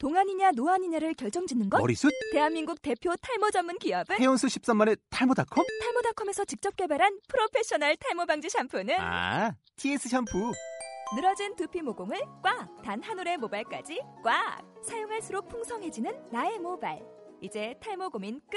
동안이냐 0.00 0.52
노안이냐를 0.56 1.12
결정짓는 1.12 1.68
것? 1.68 1.78
머리숱? 1.78 2.10
대한민국 2.32 2.80
대표 2.80 3.12
탈모 3.20 3.50
전문 3.50 3.78
기업은 3.78 4.16
헤어수 4.18 4.46
13만의 4.46 4.98
탈모닷컴? 5.10 5.62
탈모닷컴에서 5.82 6.46
직접 6.46 6.74
개발한 6.74 7.18
프로페셔널 7.28 7.96
탈모 7.96 8.24
방지 8.24 8.48
샴푸는 8.48 8.94
아, 8.98 9.54
TS 9.76 10.08
샴푸. 10.08 10.52
늘어진 11.14 11.54
두피 11.54 11.82
모공을 11.82 12.18
꽉! 12.42 12.80
단 12.82 13.02
한 13.02 13.18
올의 13.18 13.36
모발까지 13.36 14.00
꽉! 14.24 14.62
사용할수록 14.82 15.50
풍성해지는 15.50 16.30
나의 16.30 16.58
모발. 16.60 16.98
이제 17.42 17.74
탈모 17.82 18.08
고민 18.08 18.40
끝! 18.50 18.56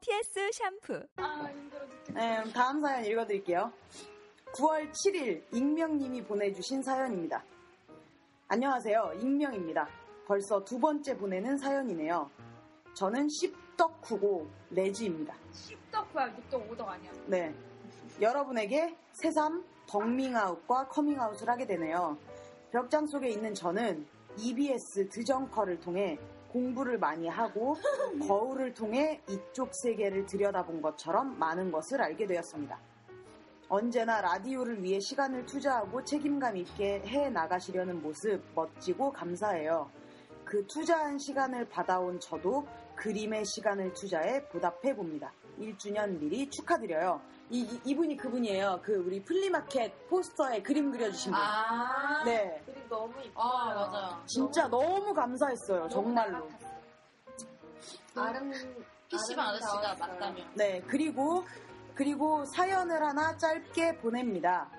TS 0.00 0.50
샴푸. 0.52 1.06
네, 2.14 2.42
다음 2.52 2.80
사연 2.82 3.04
읽어드릴게요. 3.04 3.72
9월 4.56 4.90
7일 4.90 5.44
익명님이 5.54 6.24
보내주신 6.24 6.82
사연입니다. 6.82 7.44
안녕하세요. 8.48 9.12
익명입니다. 9.20 9.88
벌써 10.26 10.64
두 10.64 10.78
번째 10.78 11.16
보내는 11.16 11.58
사연이네요. 11.58 12.30
저는 12.94 13.28
씹덕후고 13.28 14.48
레즈입니다. 14.70 15.34
씹덕후야, 15.52 16.34
육덕 16.36 16.70
오덕 16.70 16.88
아니야. 16.88 17.12
네. 17.26 17.54
여러분에게 18.20 18.96
새삼 19.12 19.64
덕밍아웃과 19.86 20.88
커밍아웃을 20.88 21.48
하게 21.48 21.66
되네요. 21.66 22.16
벽장 22.70 23.06
속에 23.06 23.28
있는 23.28 23.52
저는 23.54 24.06
EBS 24.38 25.08
드정커를 25.08 25.80
통해 25.80 26.18
공부를 26.50 26.98
많이 26.98 27.28
하고 27.28 27.76
거울을 28.26 28.74
통해 28.74 29.20
이쪽 29.28 29.74
세계를 29.74 30.26
들여다본 30.26 30.80
것처럼 30.80 31.38
많은 31.38 31.70
것을 31.70 32.00
알게 32.00 32.26
되었습니다. 32.26 32.78
언제나 33.68 34.20
라디오를 34.20 34.82
위해 34.82 35.00
시간을 35.00 35.46
투자하고 35.46 36.04
책임감 36.04 36.56
있게 36.58 37.00
해 37.06 37.28
나가시려는 37.30 38.02
모습 38.02 38.40
멋지고 38.54 39.12
감사해요. 39.12 39.90
그 40.54 40.64
투자한 40.68 41.18
시간을 41.18 41.68
받아온 41.68 42.20
저도 42.20 42.64
그림에 42.94 43.44
시간을 43.44 43.92
투자해 43.92 44.46
보답해 44.50 44.94
봅니다. 44.94 45.32
1주년 45.58 46.16
미리 46.20 46.48
축하드려요. 46.48 47.20
이, 47.50 47.80
이, 47.84 47.92
분이 47.92 48.16
그분이에요. 48.16 48.78
그 48.84 48.94
우리 48.94 49.20
flea 49.20 49.55
market 49.55 50.08
포스터에 50.08 50.62
그림 50.62 50.92
그려주신 50.92 51.32
분. 51.32 51.40
아, 51.40 52.22
네. 52.24 52.62
그림 52.66 52.88
너무 52.88 53.12
이뻐. 53.24 53.42
아, 53.42 53.74
맞아. 53.74 54.22
진짜 54.26 54.68
너무 54.68 55.12
감사했어요. 55.12 55.88
정말로. 55.88 56.48
아름, 58.14 58.52
PC방 59.08 59.48
아저씨가 59.48 59.96
맞다며. 59.98 60.40
네, 60.54 60.80
그리고, 60.86 61.44
그리고 61.96 62.44
사연을 62.44 63.02
하나 63.04 63.36
짧게 63.36 63.98
보냅니다. 63.98 64.70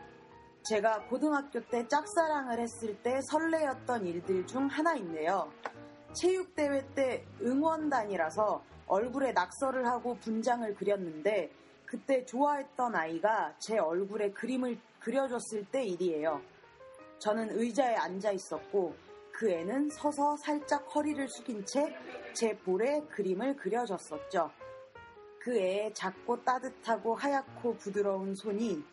제가 0.68 1.04
고등학교 1.10 1.60
때 1.68 1.88
짝사랑을 1.88 2.60
했을 2.60 2.96
때 3.04 3.20
설레였던 3.30 4.06
일들 4.06 4.48
중 4.48 4.68
하나인데요. 4.68 5.52
체육대회 6.14 6.88
때 6.96 7.26
응원단이라서 7.42 8.64
얼굴에 8.88 9.32
낙서를 9.32 9.86
하고 9.86 10.16
분장을 10.16 10.74
그렸는데 10.76 11.52
그때 11.86 12.26
좋아했던 12.26 12.96
아이가 12.96 13.54
제 13.60 13.78
얼굴에 13.78 14.32
그림을 14.32 14.80
그려줬을 15.00 15.66
때 15.72 15.84
일이에요. 15.84 16.42
저는 17.20 17.50
의자에 17.52 17.96
앉아 17.96 18.32
있었고 18.32 18.96
그 19.32 19.52
애는 19.52 19.90
서서 19.90 20.38
살짝 20.38 20.84
허리를 20.96 21.28
숙인 21.30 21.66
채 21.66 21.96
제 22.36 22.54
볼에 22.58 23.00
그림을 23.12 23.56
그려줬었죠. 23.56 24.52
그 25.40 25.58
애의 25.58 25.94
작고 25.94 26.44
따뜻하고 26.44 27.16
하얗고 27.16 27.78
부드러운 27.78 28.36
손이 28.36 28.84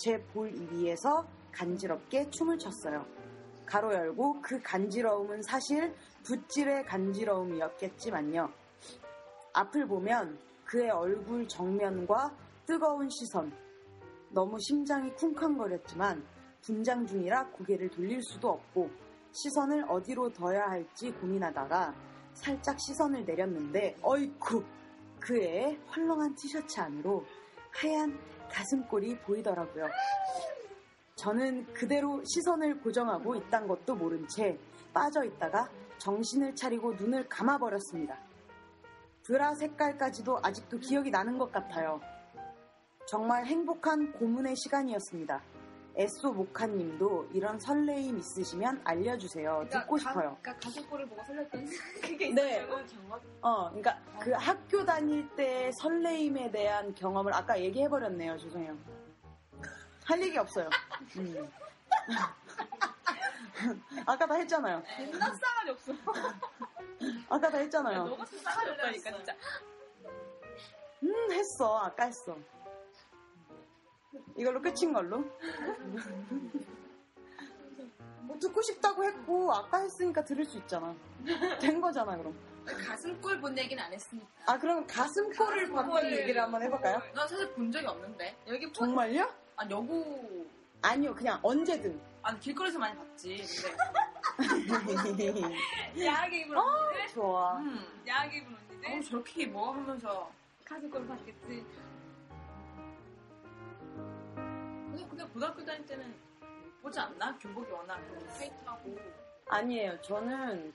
제 0.00 0.16
볼 0.32 0.50
위에서 0.72 1.26
간지럽게 1.52 2.30
춤을 2.30 2.58
췄어요. 2.58 3.04
가로 3.66 3.92
열고 3.92 4.40
그 4.40 4.58
간지러움은 4.62 5.42
사실 5.42 5.94
붓질의 6.24 6.86
간지러움이었겠지만요. 6.86 8.50
앞을 9.52 9.86
보면 9.86 10.38
그의 10.64 10.88
얼굴 10.90 11.46
정면과 11.46 12.34
뜨거운 12.64 13.10
시선, 13.10 13.52
너무 14.30 14.58
심장이 14.60 15.12
쿵쾅거렸지만 15.16 16.24
분장 16.62 17.06
중이라 17.06 17.48
고개를 17.48 17.90
돌릴 17.90 18.22
수도 18.22 18.48
없고 18.52 18.88
시선을 19.32 19.84
어디로 19.86 20.32
둬야 20.32 20.62
할지 20.70 21.10
고민하다가 21.12 21.94
살짝 22.32 22.80
시선을 22.80 23.26
내렸는데 23.26 23.96
어이쿠 24.00 24.64
그의 25.20 25.78
헐렁한 25.94 26.34
티셔츠 26.36 26.80
안으로 26.80 27.22
하얀 27.72 28.18
가슴골이 28.50 29.18
보이더라고요. 29.18 29.88
저는 31.16 31.66
그대로 31.74 32.22
시선을 32.24 32.80
고정하고 32.80 33.36
있단 33.36 33.68
것도 33.68 33.94
모른 33.94 34.26
채 34.28 34.58
빠져 34.92 35.24
있다가 35.24 35.68
정신을 35.98 36.54
차리고 36.56 36.94
눈을 36.94 37.28
감아버렸습니다. 37.28 38.18
브라 39.24 39.54
색깔까지도 39.54 40.40
아직도 40.42 40.78
기억이 40.78 41.10
나는 41.10 41.38
것 41.38 41.52
같아요. 41.52 42.00
정말 43.06 43.44
행복한 43.44 44.12
고문의 44.12 44.56
시간이었습니다. 44.56 45.42
에쏘 45.96 46.32
모카님도 46.32 47.30
이런 47.32 47.58
설레임 47.58 48.18
있으시면 48.18 48.80
알려주세요. 48.84 49.66
듣고 49.70 49.98
싶어요. 49.98 50.36
그러니까 50.40 50.56
가슴골을 50.58 51.06
보고 51.08 51.22
설렜던 51.22 51.50
그게 52.02 52.30
네. 52.32 52.62
있어요. 52.62 52.84
경험. 52.86 53.20
어, 53.42 53.68
그러니까 53.70 53.98
그 54.20 54.32
학교 54.32 54.84
다닐 54.84 55.28
때 55.36 55.70
설레임에 55.72 56.50
대한 56.50 56.94
경험을 56.94 57.34
아까 57.34 57.58
얘기해 57.60 57.88
버렸네요. 57.88 58.38
죄송해요. 58.38 58.76
할 60.04 60.22
얘기 60.22 60.38
없어요. 60.38 60.68
음. 61.16 61.50
아까 64.06 64.26
다 64.26 64.34
했잖아요. 64.34 64.82
존나 64.96 65.26
싸가지 65.26 65.70
없어. 65.70 65.92
아까 67.28 67.50
다 67.50 67.58
했잖아요. 67.58 68.04
너가 68.06 68.24
싸가지 68.26 68.70
없다니까, 68.70 69.12
진짜. 69.16 69.34
음, 71.02 71.32
했어. 71.32 71.78
아까 71.78 72.04
했어. 72.04 72.36
이걸로 74.36 74.60
끝인 74.60 74.92
걸로. 74.92 75.24
뭐 78.22 78.38
듣고 78.38 78.62
싶다고 78.62 79.04
했고 79.04 79.52
아까 79.52 79.78
했으니까 79.78 80.24
들을 80.24 80.44
수 80.44 80.58
있잖아. 80.58 80.94
된 81.60 81.80
거잖아 81.80 82.16
그럼. 82.16 82.34
가슴골 82.64 83.40
본 83.40 83.56
얘기는 83.58 83.82
안 83.82 83.92
했으니까. 83.92 84.26
아 84.46 84.58
그럼 84.58 84.86
가슴골을 84.86 85.70
봤던 85.72 86.10
얘기를 86.12 86.40
한번 86.40 86.62
해볼까요? 86.62 87.02
나 87.14 87.26
사실 87.26 87.50
본 87.54 87.70
적이 87.72 87.86
없는데. 87.86 88.36
여기 88.46 88.66
뭐, 88.66 88.72
정말요? 88.72 89.28
아, 89.56 89.68
여고. 89.68 90.46
아니요 90.82 91.14
그냥 91.14 91.38
언제든. 91.42 92.00
아니, 92.22 92.38
길거리에서 92.40 92.78
많이 92.78 92.96
봤지. 92.96 93.42
야하게 95.98 96.40
입은 96.42 96.56
언니들? 96.56 97.08
좋아. 97.08 97.56
근데. 97.56 97.70
음. 97.70 98.02
야하게 98.06 98.36
입은 98.38 98.52
어, 98.54 98.58
언니들? 98.70 99.02
저렇게 99.02 99.46
뭐 99.46 99.72
하면서. 99.72 100.30
가슴골 100.64 101.06
봤겠지. 101.08 101.64
근데, 105.20 105.32
고등학교 105.32 105.64
다닐 105.64 105.86
때는 105.86 106.14
보지 106.82 106.98
않나? 106.98 107.36
교복이 107.38 107.70
워낙 107.70 107.98
좀 108.08 108.18
타이트하고. 108.28 108.96
아니에요. 109.48 110.00
저는. 110.02 110.72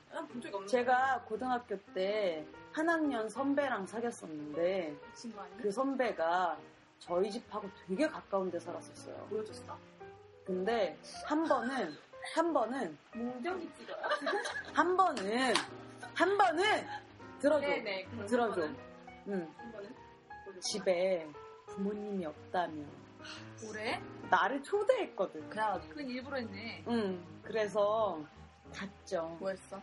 제가 0.68 1.22
고등학교 1.28 1.78
때 1.94 2.46
한 2.76 2.90
학년 2.90 3.30
선배랑 3.30 3.88
사귀었었는데 3.88 4.98
그 5.02 5.14
친구? 5.14 5.40
그 5.62 5.72
선배가 5.72 6.60
저희 7.00 7.32
집하고 7.32 7.70
되게 7.88 8.06
가까운 8.06 8.52
데 8.52 8.60
살았었어요. 8.60 9.16
보여줬어? 9.30 9.78
근데 10.46 10.98
한 11.26 11.46
번은 11.46 11.96
한 12.36 12.52
번은 12.54 12.98
문경이 13.14 13.72
찍어요? 13.76 13.98
한 14.74 14.98
번은 14.98 15.54
한 16.16 16.38
번은 16.38 16.64
들어줘. 17.40 17.66
네네. 17.66 18.08
들어줘. 18.28 18.64
한? 18.64 18.78
응. 19.30 19.54
한 19.58 19.72
번은? 19.72 19.96
집에 20.60 21.26
부모님이 21.68 22.26
없다며 22.26 22.84
올해? 23.70 24.02
나를 24.36 24.62
초대했거든. 24.64 25.50
그래가지고. 25.50 25.90
그건 25.94 26.10
일부러 26.10 26.38
했네. 26.38 26.84
응. 26.88 27.42
그래서 27.44 28.22
갔죠. 28.74 29.38
뭐 29.40 29.50
했어? 29.50 29.82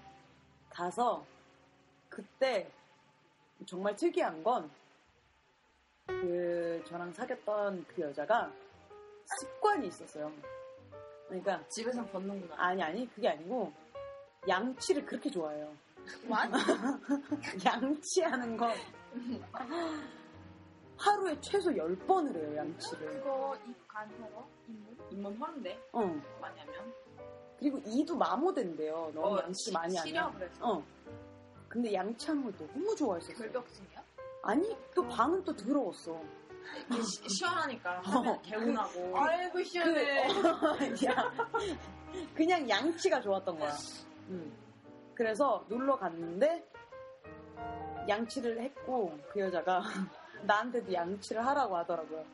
가서 0.70 1.24
그때 2.08 2.70
정말 3.66 3.94
특이한 3.96 4.42
건 4.42 4.70
그 6.06 6.82
저랑 6.86 7.12
사귀었던 7.12 7.84
그 7.88 8.02
여자가 8.02 8.50
습관이 9.40 9.88
있었어요. 9.88 10.32
그러니까 11.26 11.66
집에서 11.68 12.04
벗는구나. 12.06 12.54
아니 12.58 12.82
아니 12.82 13.08
그게 13.14 13.28
아니고 13.28 13.72
양치를 14.48 15.06
그렇게 15.06 15.30
좋아해요. 15.30 15.72
완? 16.28 16.52
양치하는 17.64 18.56
건 18.56 18.72
하루에 20.96 21.38
최소 21.40 21.70
10번을 21.70 22.36
해요, 22.36 22.56
양치를. 22.56 23.06
그거 23.22 23.56
입간 23.66 24.08
털어? 24.18 24.46
입문? 24.68 24.96
입문 25.10 25.36
허는데 25.36 25.78
어. 25.92 26.00
많이 26.40 26.60
하면. 26.60 26.92
그리고 27.58 27.80
이도 27.86 28.16
마모된대요. 28.16 29.12
너무 29.14 29.36
어, 29.36 29.42
양치 29.42 29.64
시- 29.70 29.72
많이 29.72 29.96
하면. 29.96 30.32
그래서. 30.34 30.54
어. 30.72 30.82
근데 31.68 31.92
양치한 31.92 32.42
걸 32.44 32.52
너무 32.56 32.94
좋아했었어요. 32.94 33.38
결벽증이야? 33.38 34.02
아니, 34.42 34.76
또 34.94 35.06
방은 35.08 35.42
또 35.44 35.54
더러웠어. 35.56 36.20
시- 37.02 37.28
시원하니까 37.28 38.02
어. 38.06 38.40
개운하고. 38.42 39.18
아이고, 39.18 39.52
그, 39.54 39.64
시원해. 39.64 40.28
야, 41.06 41.32
그냥 42.34 42.68
양치가 42.68 43.20
좋았던 43.20 43.58
거야. 43.58 43.72
음. 44.28 44.52
그래서 45.14 45.64
놀러 45.68 45.96
갔는데 45.98 46.64
양치를 48.08 48.60
했고 48.60 49.16
그 49.32 49.40
여자가 49.40 49.82
나한테도 50.46 50.92
양치를 50.92 51.44
하라고 51.46 51.76
하더라고요. 51.78 52.24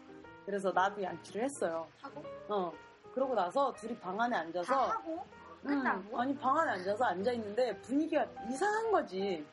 그래서 0.46 0.72
나도 0.72 1.02
양치를 1.02 1.42
했어요. 1.44 1.86
하고? 2.00 2.22
어. 2.48 2.72
그러고 3.14 3.34
나서 3.34 3.72
둘이 3.74 3.96
방 3.98 4.20
안에 4.20 4.34
다 4.36 4.40
앉아서 4.42 4.86
하고? 4.86 5.26
음, 5.64 5.68
끝나고? 5.68 6.20
아니 6.20 6.36
방 6.38 6.56
안에 6.58 6.72
앉아서 6.72 7.04
앉아 7.04 7.32
있는데 7.32 7.76
분위기가 7.82 8.24
이상한 8.48 8.90
거지. 8.90 9.44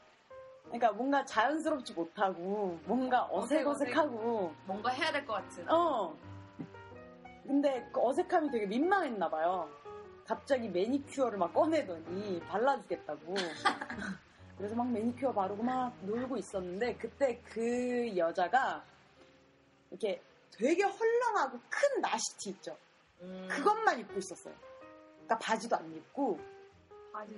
그러니까 0.66 0.92
뭔가 0.94 1.24
자연스럽지 1.25 1.94
못하고 1.94 2.80
뭔가 2.86 3.24
어색, 3.31 3.68
어색어색하고 3.68 4.54
뭔가 4.66 4.90
해야 4.92 5.12
될 5.12 5.25
것 5.25 5.34
같은. 5.34 5.69
어. 5.69 6.16
근데 7.46 7.88
그 7.94 8.02
어색함이 8.02 8.50
되게 8.52 8.66
민망했나 8.66 9.30
봐요. 9.30 9.69
갑자기 10.25 10.68
매니큐어를 10.69 11.38
막 11.38 11.54
꺼내더니 11.54 12.40
발라주겠다고. 12.48 13.36
그래서 14.57 14.75
막 14.75 14.90
매니큐어 14.92 15.34
바르고 15.34 15.63
막 15.63 15.94
놀고 16.02 16.38
있었는데 16.38 16.96
그때 16.96 17.42
그 17.46 18.16
여자가 18.16 18.84
이렇게 19.92 20.22
되게 20.52 20.84
헐렁하고 20.84 21.60
큰 21.69 22.02
나시티 22.02 22.52
있죠. 22.52 22.78
음. 23.22 23.48
그것만 23.50 24.00
입고 24.00 24.18
있었어요. 24.18 24.54
그러니까 25.16 25.38
바지도 25.40 25.75
안 25.75 25.94
입고 25.94 26.40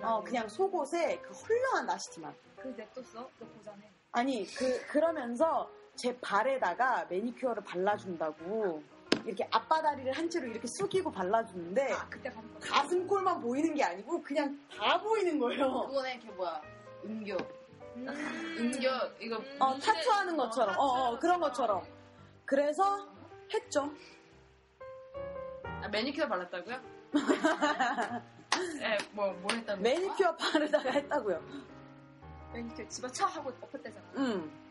어, 0.02 0.24
그냥 0.24 0.48
속옷에 0.48 1.20
그 1.22 1.34
헐렁한 1.34 1.86
나시티만. 1.86 2.36
그 2.58 2.68
냅뒀어? 2.70 3.30
너 3.40 3.46
보자네. 3.46 3.92
아니 4.12 4.46
그 4.46 4.86
그러면서 4.88 5.70
제 5.96 6.18
발에다가 6.20 7.06
매니큐어를 7.10 7.64
발라준다고 7.64 8.84
이렇게 9.26 9.48
앞바다리를 9.52 10.12
한 10.14 10.30
채로 10.30 10.48
이렇게 10.48 10.68
숙이고 10.68 11.12
발라주는데 11.12 11.94
아. 11.94 12.10
가슴골만 12.62 13.42
보이는 13.42 13.74
게 13.76 13.84
아니고 13.84 14.22
그냥 14.22 14.60
다 14.76 15.00
보이는 15.02 15.38
거예요. 15.40 15.88
그거네, 15.88 16.20
걔 16.20 16.30
뭐야. 16.32 16.62
은교. 17.06 17.38
음. 17.96 18.08
은교, 18.10 18.88
이거. 19.20 19.38
어 19.60 19.74
문신- 19.76 19.82
타투하는 19.86 20.38
것처럼 20.38 20.76
어, 20.78 20.84
어, 20.84 21.20
그런 21.20 21.40
것처럼. 21.40 21.84
그래서 22.46 23.08
했죠. 23.54 23.92
아, 25.64 25.88
매니큐어 25.90 26.28
발랐다고요? 26.28 26.80
네, 28.80 28.98
뭐, 29.12 29.32
뭘 29.34 29.58
했다는 29.58 29.82
매니큐어 29.84 30.36
바르다가 30.36 30.92
했다고요. 30.92 31.42
매니큐어 32.54 32.88
집어쳐 32.88 33.26
하고 33.26 33.52
엎었대잖아. 33.62 34.06
음 34.16 34.64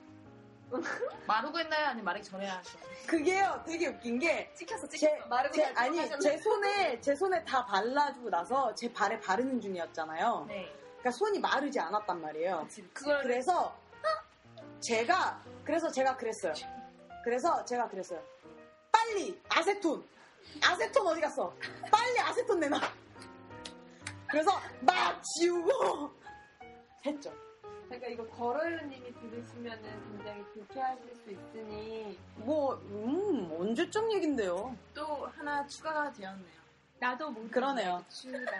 마르고 1.28 1.56
했나요? 1.61 1.87
아니면 1.87 2.05
마르기 2.06 2.25
전에 2.25 2.44
하셨어요? 2.49 2.82
그게요 3.06 3.62
되게 3.64 3.87
웃긴 3.87 4.19
게 4.19 4.52
찍혔어, 4.55 4.88
제, 4.88 4.96
찍혔어. 4.99 5.28
마르고 5.28 5.55
제- 5.55 5.62
잘 5.75 5.76
아니. 5.78 6.19
제 6.20 6.37
손에 6.38 7.00
제 7.00 7.14
손에 7.14 7.44
다 7.44 7.64
발라주고 7.67 8.31
나서 8.31 8.75
제 8.75 8.93
발에 8.93 9.20
바르는 9.20 9.61
중이었잖아요. 9.61 10.46
네. 10.49 10.75
그러니까 11.06 11.11
손이 11.12 11.38
마르지 11.38 11.79
않았단 11.79 12.20
말이에요. 12.20 12.62
그치, 12.64 12.82
그걸. 12.93 13.23
그래서 13.23 13.79
제가 14.81 15.41
그래서 15.64 15.88
제가 15.91 16.17
그랬어요. 16.17 16.53
그래서 17.23 17.64
제가 17.64 17.88
그랬어요. 17.88 18.20
빨리 18.91 19.41
아세톤 19.49 20.05
아세톤 20.64 21.06
어디 21.06 21.20
갔어? 21.20 21.55
빨리 21.93 22.19
아세톤 22.20 22.58
내놔. 22.58 22.81
그래서 24.29 24.50
막 24.81 25.23
지우고 25.23 26.11
했죠. 27.05 27.32
그러니까 27.85 28.09
이거 28.09 28.26
걸어요님이 28.26 29.14
들으시면은 29.14 30.11
굉장히 30.11 30.44
불쾌하실 30.55 31.14
수 31.14 31.31
있으니 31.31 32.19
뭐 32.38 32.75
음, 32.87 33.49
언제적 33.61 34.12
얘긴데요. 34.12 34.76
또 34.93 35.26
하나 35.37 35.64
추가가 35.69 36.12
되었네요. 36.12 36.56
나도 36.99 37.31
모르는 37.31 37.50
그러네요. 37.52 38.05
추다. 38.09 38.52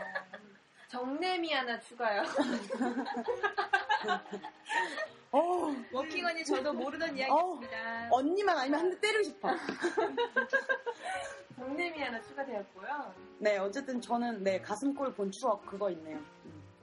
정냄이 0.88 1.53
하나 1.53 1.79
추가요. 1.81 2.23
어, 5.33 5.75
워킹언이 5.93 6.44
저도 6.44 6.73
모르던 6.73 7.17
이야기였습니다. 7.19 8.09
언니만 8.12 8.56
아니면 8.59 8.81
한 8.81 8.91
대 8.91 9.00
때리고 9.00 9.25
싶어. 9.25 9.49
정냄이 11.56 12.00
하나 12.03 12.21
추가되었고요. 12.23 13.15
네, 13.38 13.59
어쨌든 13.59 14.00
저는 14.00 14.43
네 14.44 14.61
가슴골 14.61 15.15
본 15.15 15.31
추억 15.33 15.67
그거 15.67 15.91
있네요. 15.91 16.21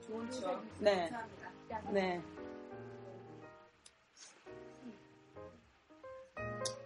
좋은 0.06 0.30
추억. 0.30 0.62
네. 0.78 1.08
감사합니다. 1.10 1.50
네. 1.92 2.22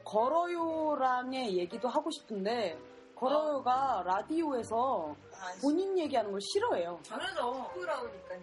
걸어요랑의 0.04 1.58
얘기도 1.58 1.88
하고 1.88 2.10
싶은데 2.10 2.78
걸어요가 3.18 4.02
라디오에서 4.06 5.16
아, 5.34 5.52
본인 5.60 5.98
얘기하는 5.98 6.30
걸 6.30 6.40
싫어해요. 6.40 7.00
당연하죠. 7.08 7.68
부끄러우니까요. 7.74 8.40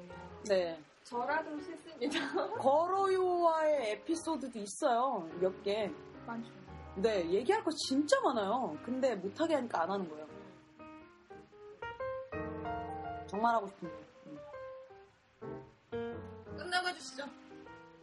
네. 0.49 0.79
저라도 1.03 1.57
싫습니다. 1.61 2.19
걸어요와의 2.59 3.91
에피소드도 3.91 4.59
있어요. 4.59 5.29
몇 5.39 5.63
개. 5.63 5.89
많죠. 6.25 6.51
네, 6.97 7.29
얘기할 7.29 7.63
거 7.63 7.71
진짜 7.87 8.19
많아요. 8.21 8.77
근데 8.83 9.15
못하게 9.15 9.55
하니까 9.55 9.83
안 9.83 9.91
하는 9.91 10.09
거예요. 10.09 10.25
정말 13.27 13.55
하고 13.55 13.67
싶은데. 13.67 14.05
끝나고 16.57 16.87
해주시죠. 16.89 17.25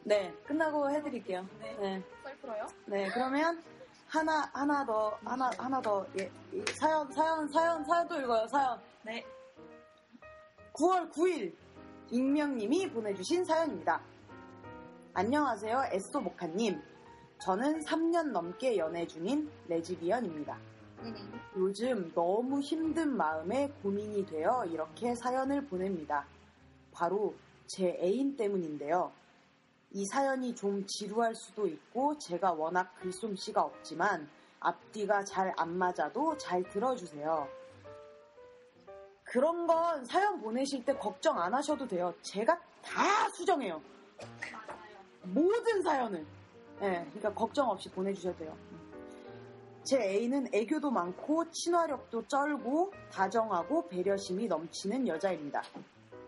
네, 0.05 0.33
끝나고 0.47 0.91
해드릴게요. 0.91 1.47
네. 1.61 1.77
네. 1.81 2.03
썰 2.23 2.37
풀어요? 2.39 2.67
네, 2.87 3.09
그러면 3.09 3.63
하나 4.13 4.43
하나 4.53 4.85
더 4.85 5.19
하나 5.25 5.51
하나 5.57 5.81
더 5.81 6.07
예, 6.21 6.31
이 6.53 6.63
사연 6.75 7.11
사연 7.11 7.49
사연 7.49 7.83
사연도 7.83 8.21
읽어요. 8.21 8.47
사연. 8.47 8.79
네. 9.07 9.25
9월 10.75 11.11
9일 11.11 11.55
익명님이 12.11 12.91
보내주신 12.91 13.43
사연입니다. 13.43 14.03
안녕하세요, 15.15 15.85
에스토 15.93 16.21
모카님. 16.21 16.79
저는 17.41 17.81
3년 17.87 18.33
넘게 18.33 18.77
연애 18.77 19.07
중인 19.07 19.51
레즈비언입니다. 19.69 20.59
네네. 21.03 21.19
요즘 21.57 22.13
너무 22.13 22.61
힘든 22.61 23.17
마음에 23.17 23.73
고민이 23.83 24.27
되어 24.27 24.67
이렇게 24.67 25.15
사연을 25.15 25.65
보냅니다. 25.69 26.27
바로 26.93 27.35
제 27.67 27.97
애인 27.99 28.37
때문인데요. 28.37 29.11
이 29.95 30.05
사연이 30.07 30.55
좀 30.55 30.87
지루할 30.87 31.35
수도 31.35 31.67
있고 31.67 32.17
제가 32.19 32.53
워낙 32.53 32.95
글솜씨가 33.01 33.61
없지만 33.63 34.29
앞뒤가 34.61 35.25
잘 35.25 35.53
안 35.57 35.77
맞아도 35.77 36.37
잘 36.39 36.63
들어주세요. 36.63 37.49
그런 39.25 39.67
건 39.67 40.05
사연 40.05 40.41
보내실 40.41 40.85
때 40.85 40.95
걱정 40.95 41.39
안 41.41 41.53
하셔도 41.55 41.87
돼요. 41.87 42.15
제가 42.23 42.59
다 42.83 43.29
수정해요. 43.31 43.81
모든 45.25 45.83
사연을. 45.83 46.27
예, 46.83 47.05
그러니까 47.05 47.33
걱정 47.35 47.69
없이 47.69 47.89
보내주셔도 47.91 48.39
돼요. 48.39 48.57
제 49.85 49.99
애인은 50.01 50.49
애교도 50.53 50.91
많고 50.91 51.51
친화력도 51.51 52.29
쩔고 52.29 52.93
다정하고 53.11 53.89
배려심이 53.89 54.47
넘치는 54.47 55.07
여자입니다. 55.09 55.63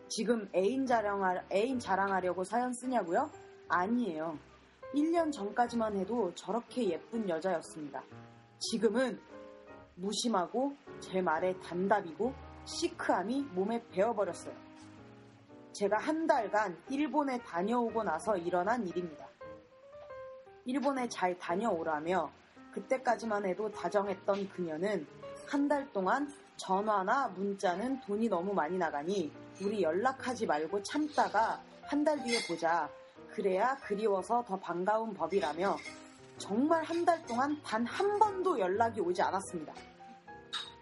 지금 0.09 0.49
애인 0.55 0.87
자랑하, 0.87 1.43
애인 1.53 1.79
자랑하려고 1.79 2.45
사연 2.45 2.73
쓰냐고요? 2.73 3.31
아니에요. 3.69 4.39
1년 4.95 5.33
전까지만 5.33 5.97
해도 5.97 6.33
저렇게 6.35 6.89
예쁜 6.91 7.29
여자였습니다. 7.29 8.03
지금은 8.59 9.21
무심하고 9.97 10.75
제 11.01 11.21
말에 11.21 11.59
단답이고 11.61 12.33
시크함이 12.65 13.43
몸에 13.53 13.83
배어버렸어요. 13.91 14.55
제가 15.73 15.99
한 15.99 16.27
달간 16.27 16.77
일본에 16.89 17.39
다녀오고 17.39 18.05
나서 18.05 18.37
일어난 18.37 18.87
일입니다. 18.87 19.29
일본에 20.67 21.09
잘 21.09 21.37
다녀오라며 21.39 22.31
그때까지만 22.73 23.45
해도 23.47 23.71
다정했던 23.71 24.49
그녀는 24.51 25.07
한 25.47 25.69
달 25.69 25.93
동안 25.93 26.33
전화나 26.57 27.29
문자는 27.29 28.01
돈이 28.01 28.29
너무 28.29 28.55
많이 28.55 28.79
나가니 28.79 29.33
우리 29.61 29.83
연락하지 29.83 30.47
말고 30.47 30.83
참다가 30.83 31.61
한 31.83 32.05
달 32.05 32.23
뒤에 32.23 32.39
보자. 32.49 32.89
그래야 33.35 33.77
그리워서 33.79 34.45
더 34.47 34.59
반가운 34.59 35.13
법이라며 35.15 35.77
정말 36.39 36.83
한 36.85 37.05
달 37.05 37.25
동안 37.27 37.61
단 37.63 37.85
한 37.87 38.19
번도 38.19 38.59
연락이 38.59 39.01
오지 39.01 39.21
않았습니다. 39.23 39.73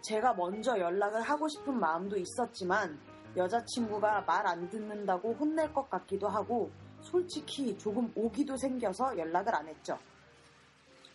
제가 0.03 0.33
먼저 0.33 0.77
연락을 0.77 1.21
하고 1.21 1.47
싶은 1.47 1.79
마음도 1.79 2.17
있었지만 2.17 2.99
여자친구가 3.35 4.21
말 4.21 4.45
안 4.47 4.69
듣는다고 4.69 5.33
혼낼 5.33 5.73
것 5.73 5.89
같기도 5.89 6.27
하고 6.27 6.71
솔직히 7.01 7.77
조금 7.77 8.11
오기도 8.15 8.55
생겨서 8.57 9.17
연락을 9.17 9.55
안 9.55 9.67
했죠. 9.67 9.97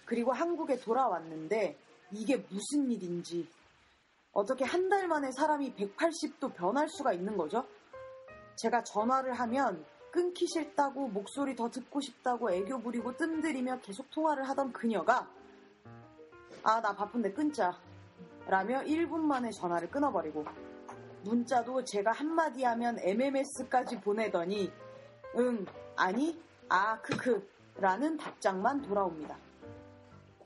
그리고 0.04 0.32
한국에 0.32 0.78
돌아왔는데 0.78 1.76
이게 2.12 2.36
무슨 2.48 2.90
일인지 2.90 3.48
어떻게 4.32 4.64
한 4.64 4.88
달 4.88 5.06
만에 5.08 5.30
사람이 5.32 5.74
180도 5.74 6.54
변할 6.54 6.88
수가 6.88 7.12
있는 7.12 7.36
거죠? 7.36 7.64
제가 8.56 8.82
전화를 8.84 9.34
하면 9.34 9.84
끊기 10.10 10.46
싫다고 10.46 11.08
목소리 11.08 11.54
더 11.54 11.70
듣고 11.70 12.00
싶다고 12.00 12.50
애교 12.50 12.80
부리고 12.80 13.16
뜸들이며 13.16 13.80
계속 13.80 14.10
통화를 14.10 14.48
하던 14.48 14.72
그녀가 14.72 15.28
아 16.62 16.80
나 16.80 16.94
바쁜데 16.94 17.32
끊자 17.32 17.78
라며 18.46 18.80
1분 18.82 19.20
만에 19.20 19.50
전화를 19.50 19.90
끊어버리고 19.90 20.44
문자도 21.24 21.84
제가 21.84 22.12
한마디 22.12 22.64
하면 22.64 22.98
MMS까지 23.00 24.00
보내더니 24.00 24.72
응, 25.36 25.66
아니, 25.96 26.40
아, 26.68 27.00
크크 27.00 27.46
라는 27.76 28.16
답장만 28.16 28.82
돌아옵니다. 28.82 29.36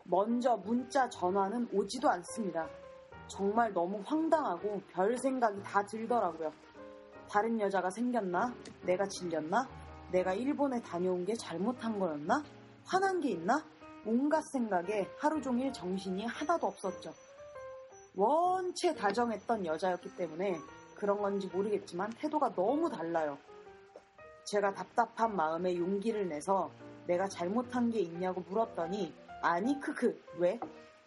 먼저 0.04 0.56
문자 0.56 1.08
전화는 1.08 1.68
오지도 1.72 2.10
않습니다. 2.10 2.68
정말 3.28 3.72
너무 3.72 4.02
황당하고 4.04 4.82
별 4.92 5.16
생각이 5.16 5.62
다 5.62 5.84
들더라고요. 5.86 6.52
다른 7.32 7.58
여자가 7.58 7.88
생겼나? 7.88 8.54
내가 8.82 9.08
질렸나? 9.08 9.66
내가 10.10 10.34
일본에 10.34 10.82
다녀온 10.82 11.24
게 11.24 11.32
잘못한 11.34 11.98
거였나? 11.98 12.42
화난 12.84 13.22
게 13.22 13.30
있나? 13.30 13.64
온갖 14.04 14.42
생각에 14.52 15.08
하루 15.18 15.40
종일 15.40 15.72
정신이 15.72 16.26
하나도 16.26 16.66
없었죠. 16.66 17.14
원체 18.14 18.94
다정했던 18.94 19.64
여자였기 19.64 20.14
때문에 20.14 20.58
그런 20.94 21.22
건지 21.22 21.48
모르겠지만 21.50 22.10
태도가 22.18 22.52
너무 22.52 22.90
달라요. 22.90 23.38
제가 24.44 24.74
답답한 24.74 25.34
마음에 25.34 25.74
용기를 25.74 26.28
내서 26.28 26.70
내가 27.06 27.28
잘못한 27.28 27.90
게 27.90 28.00
있냐고 28.00 28.42
물었더니 28.46 29.14
아니 29.40 29.80
크크 29.80 30.22
왜? 30.36 30.60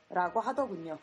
라고 0.10 0.40
하더군요. 0.40 0.98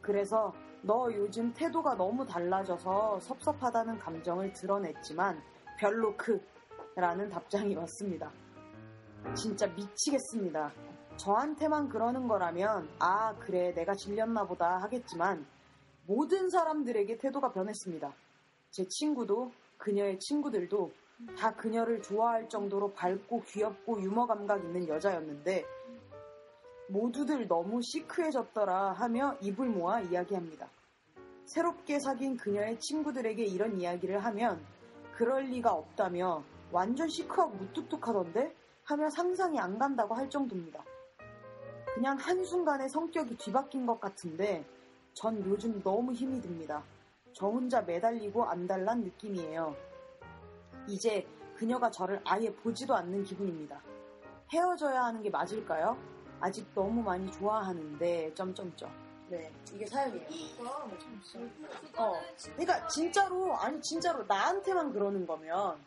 그래서 0.00 0.54
너 0.86 1.10
요즘 1.14 1.50
태도가 1.54 1.94
너무 1.94 2.26
달라져서 2.26 3.18
섭섭하다는 3.20 3.98
감정을 4.00 4.52
드러냈지만 4.52 5.42
별로 5.78 6.14
크 6.14 6.38
라는 6.94 7.30
답장이 7.30 7.74
왔습니다. 7.74 8.30
진짜 9.34 9.66
미치겠습니다. 9.68 10.70
저한테만 11.16 11.88
그러는 11.88 12.28
거라면 12.28 12.90
아 12.98 13.34
그래 13.38 13.72
내가 13.72 13.94
질렸나 13.94 14.46
보다 14.46 14.76
하겠지만 14.82 15.46
모든 16.06 16.50
사람들에게 16.50 17.16
태도가 17.16 17.52
변했습니다. 17.52 18.12
제 18.70 18.84
친구도 18.86 19.52
그녀의 19.78 20.18
친구들도 20.20 20.92
다 21.38 21.54
그녀를 21.54 22.02
좋아할 22.02 22.46
정도로 22.50 22.92
밝고 22.92 23.42
귀엽고 23.44 24.02
유머 24.02 24.26
감각 24.26 24.62
있는 24.62 24.86
여자였는데 24.86 25.64
모두들 26.88 27.48
너무 27.48 27.80
시크해졌더라 27.82 28.92
하며 28.92 29.36
입을 29.40 29.68
모아 29.68 30.00
이야기합니다. 30.00 30.68
새롭게 31.46 31.98
사귄 31.98 32.36
그녀의 32.36 32.78
친구들에게 32.78 33.44
이런 33.44 33.80
이야기를 33.80 34.24
하면 34.24 34.64
그럴 35.16 35.44
리가 35.44 35.72
없다며 35.72 36.42
완전 36.72 37.08
시크하고 37.08 37.54
무뚝뚝하던데 37.54 38.54
하며 38.84 39.08
상상이 39.10 39.58
안 39.58 39.78
간다고 39.78 40.14
할 40.14 40.28
정도입니다. 40.28 40.84
그냥 41.94 42.16
한순간에 42.18 42.88
성격이 42.88 43.36
뒤바뀐 43.36 43.86
것 43.86 44.00
같은데 44.00 44.64
전 45.12 45.44
요즘 45.46 45.80
너무 45.82 46.12
힘이 46.12 46.40
듭니다. 46.40 46.82
저 47.32 47.46
혼자 47.46 47.82
매달리고 47.82 48.44
안달난 48.44 49.02
느낌이에요. 49.02 49.74
이제 50.88 51.26
그녀가 51.56 51.90
저를 51.90 52.20
아예 52.24 52.52
보지도 52.52 52.94
않는 52.94 53.22
기분입니다. 53.22 53.80
헤어져야 54.52 55.04
하는 55.04 55.22
게 55.22 55.30
맞을까요? 55.30 55.96
아직 56.44 56.66
너무 56.74 57.02
많이 57.02 57.30
좋아하는데 57.32 58.34
점점점. 58.34 58.90
네, 59.30 59.50
이게 59.72 59.86
사연이에요. 59.86 60.28
어, 61.96 62.12
그러니까 62.56 62.86
진짜로 62.88 63.56
아니 63.56 63.80
진짜로 63.80 64.22
나한테만 64.24 64.92
그러는 64.92 65.26
거면 65.26 65.78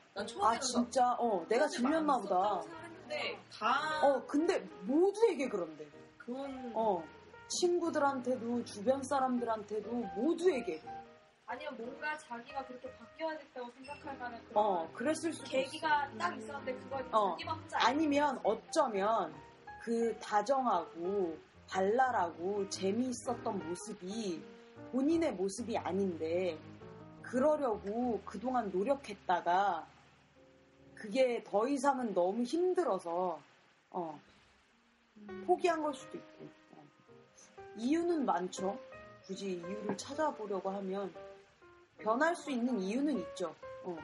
아 0.42 0.60
진짜 0.60 1.14
어 1.20 1.46
내가 1.48 1.68
질렸나 1.68 2.18
보다. 2.18 2.62
근데 3.04 3.40
다 3.54 4.02
어 4.04 4.26
근데 4.26 4.60
모두에게 4.82 5.48
그런데. 5.48 5.88
그건 6.18 6.72
어 6.74 7.04
친구들한테도 7.48 8.66
주변 8.66 9.02
사람들한테도 9.04 9.92
모두에게 10.16 10.82
아니면 11.46 11.78
뭔가 11.78 12.18
자기가 12.18 12.66
그렇게 12.66 12.92
바뀌어야겠다고 12.98 13.70
생각할 13.72 14.18
만한 14.18 14.44
그런 14.50 14.66
어 14.66 14.90
그랬을 14.94 15.32
수도 15.32 15.46
있어. 15.46 15.52
계기가 15.52 16.10
딱 16.18 16.36
있었는데 16.36 16.74
그걸 16.74 17.08
어. 17.12 17.32
자기만 17.38 17.56
혼자 17.60 17.78
아니면 17.82 18.40
어쩌면 18.44 19.34
그 19.88 20.20
다정하고 20.20 21.38
발랄하고 21.70 22.68
재미있었던 22.68 23.70
모습이 23.70 24.44
본인의 24.92 25.32
모습이 25.36 25.78
아닌데 25.78 26.60
그러려고 27.22 28.20
그동안 28.26 28.70
노력했다가 28.70 29.88
그게 30.94 31.42
더 31.46 31.70
이상은 31.70 32.14
너무 32.14 32.44
힘들어서 32.44 33.40
어, 33.92 34.20
포기한 35.46 35.82
걸 35.82 35.94
수도 35.94 36.18
있고 36.18 36.46
어. 36.74 36.84
이유는 37.78 38.26
많죠. 38.26 38.78
굳이 39.24 39.54
이유를 39.54 39.96
찾아보려고 39.96 40.70
하면 40.70 41.14
변할 41.98 42.36
수 42.36 42.52
있는 42.52 42.78
이유는 42.78 43.20
있죠. 43.20 43.56
어. 43.86 43.96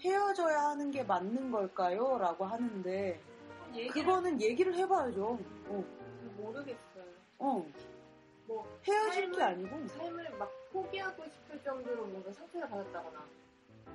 헤어져야 0.00 0.70
하는 0.70 0.90
게 0.90 1.04
맞는 1.04 1.52
걸까요? 1.52 2.16
라고 2.16 2.46
하는데 2.46 3.20
얘기를 3.74 3.92
그거는 4.04 4.40
얘기를 4.40 4.74
해봐야죠. 4.74 5.38
어, 5.68 5.84
모르겠어요. 6.36 7.04
어. 7.38 7.64
뭐 8.46 8.66
헤어질 8.86 9.30
게 9.32 9.38
삶을- 9.38 9.42
아니고 9.42 9.88
삶을 9.88 10.30
막 10.38 10.50
포기하고 10.72 11.24
싶을 11.28 11.62
정도로 11.62 12.06
뭔가 12.06 12.32
상처를 12.32 12.68
받았다거나 12.68 13.24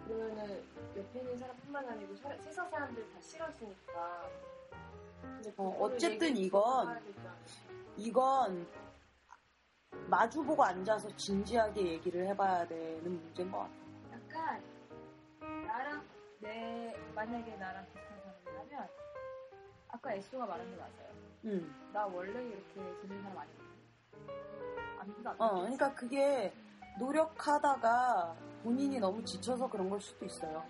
그러면은 0.06 0.64
옆에 0.96 1.20
있는 1.20 1.38
사람뿐만 1.38 1.90
아니고 1.90 2.16
사- 2.16 2.38
세상 2.38 2.70
사람들 2.70 3.04
다 3.14 3.20
싫어지니까. 3.22 4.30
어, 5.58 5.78
어쨌든 5.82 6.38
이건. 6.38 7.00
이건 7.98 8.68
마주보고 10.08 10.64
앉아서 10.64 11.14
진지하게 11.18 11.86
얘기를 11.94 12.26
해봐야 12.28 12.66
되는 12.68 13.04
문제인 13.04 13.52
것 13.52 13.60
같아요. 13.60 13.82
약간 14.14 14.64
나랑 15.66 16.04
내 16.40 16.96
만약에 17.16 17.56
나랑 17.58 17.86
아까 20.08 20.14
에스가 20.14 20.46
말한 20.46 20.70
게 20.70 20.76
맞아요. 20.78 21.12
음. 21.46 21.76
나 21.92 22.06
원래 22.06 22.32
이렇게 22.32 22.74
들는 23.02 23.22
사람. 23.24 23.46
아무도 25.00 25.30
안 25.30 25.36
어. 25.38 25.62
그러니까 25.62 25.94
그게 25.94 26.54
노력하다가 26.98 28.36
본인이 28.64 29.00
너무 29.00 29.24
지쳐서 29.26 29.70
그런 29.70 29.90
걸 29.90 30.00
수도 30.00 30.26
있어요. 30.26 30.64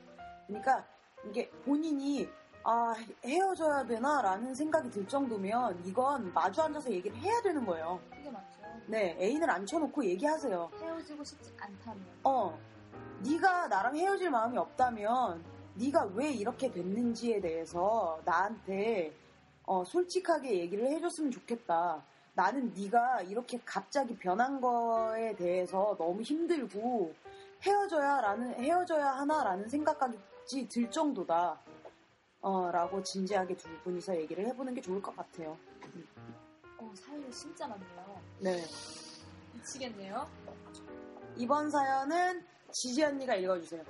그러니까 0.47 0.83
이게 1.29 1.49
본인이 1.65 2.27
아 2.63 2.95
헤어져야 3.23 3.85
되나 3.85 4.21
라는 4.23 4.55
생각이 4.55 4.89
들 4.89 5.07
정도면 5.07 5.83
이건 5.85 6.33
마주 6.33 6.61
앉아서 6.63 6.91
얘기를 6.91 7.15
해야 7.17 7.39
되는 7.41 7.63
거예요. 7.63 8.01
그게 8.09 8.31
맞죠. 8.31 8.59
네, 8.87 9.15
애인을 9.19 9.49
앉혀놓고 9.49 10.03
얘기하세요. 10.03 10.71
헤어지고 10.81 11.23
싶지 11.23 11.53
않다면 11.59 12.03
어, 12.23 12.57
네가 13.23 13.67
나랑 13.67 13.95
헤어질 13.95 14.31
마음이 14.31 14.57
없다면 14.57 15.43
네가 15.75 16.05
왜 16.15 16.31
이렇게 16.31 16.71
됐는지에 16.71 17.39
대해서 17.39 18.19
나한테 18.25 19.13
어, 19.67 19.83
솔직하게 19.83 20.59
얘기를 20.59 20.87
해줬으면 20.87 21.29
좋겠다. 21.29 22.01
나는 22.33 22.73
네가 22.73 23.21
이렇게 23.23 23.59
갑자기 23.65 24.15
변한 24.17 24.61
거에 24.61 25.35
대해서 25.35 25.95
너무 25.99 26.21
힘들고 26.21 27.13
헤어져야라는 27.61 28.63
헤어져야 28.63 29.11
하나라는 29.11 29.67
생각까지 29.67 30.69
들 30.69 30.89
정도다. 30.89 31.59
어, 32.41 32.71
라고 32.71 33.03
진지하게 33.03 33.57
두 33.57 33.67
분이서 33.83 34.15
얘기를 34.15 34.45
해보는 34.45 34.73
게 34.73 34.81
좋을 34.81 35.01
것 35.01 35.13
같아요. 35.15 35.57
어 36.77 36.93
사연이 36.95 37.29
진짜 37.29 37.67
많네요. 37.67 38.21
네. 38.39 38.63
미치겠네요. 39.53 40.29
이번 41.35 41.69
사연은 41.69 42.45
지지 42.71 43.03
언니가 43.03 43.35
읽어주세요. 43.35 43.83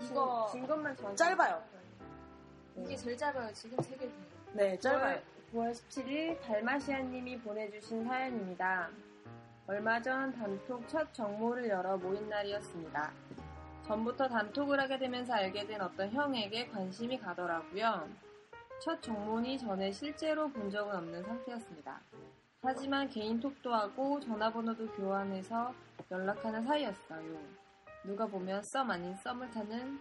이거 0.00 0.48
진 0.50 0.66
것만 0.66 0.96
짧아요. 1.14 1.77
이게 2.84 2.96
제일 2.96 3.16
짧아요. 3.16 3.52
지금 3.52 3.82
세개 3.82 4.08
중에. 4.08 4.18
네, 4.52 4.78
짧아요. 4.78 5.20
9월 5.52 5.72
17일 5.72 6.40
달마시아님이 6.40 7.38
보내주신 7.40 8.04
사연입니다. 8.04 8.90
얼마 9.66 10.00
전 10.00 10.32
단톡 10.32 10.88
첫 10.88 11.12
정모를 11.12 11.68
열어 11.68 11.96
모인 11.96 12.28
날이었습니다. 12.28 13.12
전부터 13.86 14.28
단톡을 14.28 14.78
하게 14.80 14.98
되면서 14.98 15.34
알게 15.34 15.66
된 15.66 15.80
어떤 15.80 16.10
형에게 16.10 16.68
관심이 16.68 17.18
가더라고요. 17.18 18.08
첫 18.80 19.02
정모니 19.02 19.58
전에 19.58 19.90
실제로 19.90 20.48
본 20.50 20.70
적은 20.70 20.94
없는 20.94 21.22
상태였습니다. 21.22 22.00
하지만 22.62 23.08
개인톡도 23.08 23.72
하고 23.72 24.20
전화번호도 24.20 24.92
교환해서 24.92 25.74
연락하는 26.10 26.62
사이였어요. 26.64 27.38
누가 28.04 28.26
보면 28.26 28.62
썸 28.62 28.90
아닌 28.90 29.14
썸을 29.16 29.50
타는 29.50 29.98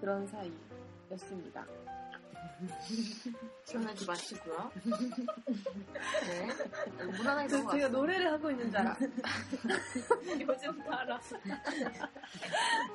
그런 0.00 0.26
사이였습니다. 0.26 1.66
시원하게 3.64 4.06
마시고요. 4.06 4.72
네. 6.26 6.48
무난하게 7.04 7.48
저. 7.48 7.70
제가 7.70 7.88
노래를 7.88 8.32
하고 8.32 8.50
있는 8.50 8.70
줄 8.70 8.78
알아. 8.78 8.96
요즘 10.40 10.84
따라. 10.84 11.20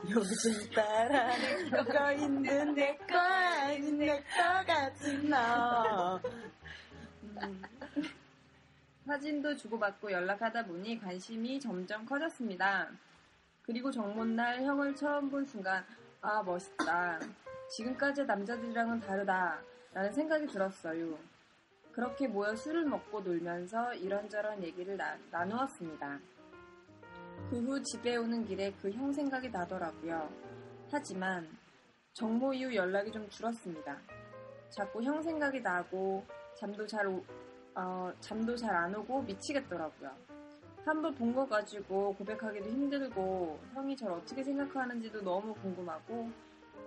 요즘 0.10 0.72
따라는 0.72 1.86
거 1.86 2.12
있는 2.14 2.74
내거 2.74 3.18
아닌 3.18 3.98
내거 4.00 4.66
같은 4.66 5.30
너. 5.30 6.20
음. 7.24 7.62
사진도 9.06 9.56
주고받고 9.56 10.12
연락하다 10.12 10.66
보니 10.66 11.00
관심이 11.00 11.60
점점 11.60 12.06
커졌습니다. 12.06 12.90
그리고 13.64 13.92
정모날 13.92 14.64
형을 14.64 14.96
처음 14.96 15.30
본 15.30 15.46
순간, 15.46 15.86
아, 16.22 16.42
멋있다. 16.44 17.20
지금까지 17.76 18.24
남자들이랑은 18.26 19.00
다르다. 19.02 19.62
라는 19.94 20.12
생각이 20.14 20.48
들었어요. 20.48 21.18
그렇게 21.92 22.28
모여 22.28 22.56
술을 22.56 22.86
먹고 22.86 23.20
놀면서 23.22 23.94
이런저런 23.96 24.64
얘기를 24.64 24.96
나, 24.96 25.18
나누었습니다. 25.32 26.20
그 27.50 27.58
후 27.58 27.82
집에 27.84 28.16
오는 28.16 28.46
길에 28.46 28.72
그 28.82 28.90
형 28.92 29.12
생각이 29.12 29.50
나더라고요. 29.50 30.30
하지만 30.92 31.48
정모 32.14 32.54
이후 32.54 32.74
연락이 32.76 33.12
좀 33.12 33.28
줄었습니다. 33.30 33.98
자꾸 34.70 35.02
형 35.04 35.22
생각이 35.22 35.60
나고 35.62 36.24
잠도 36.56 36.86
잘 36.88 37.08
오- 37.08 37.24
어, 37.76 38.12
잠도 38.20 38.56
잘 38.56 38.74
안 38.76 38.96
오고 38.96 39.24
미치겠더라고요. 39.24 40.12
한 40.86 41.02
번 41.02 41.14
본 41.16 41.34
거 41.36 41.46
가지고 41.46 42.14
고백하기도 42.16 42.68
힘들고 42.70 43.60
형이 43.74 43.96
절 43.96 44.12
어떻게 44.14 44.44
생각하는지도 44.44 45.22
너무 45.22 45.54
궁금하고 45.56 46.30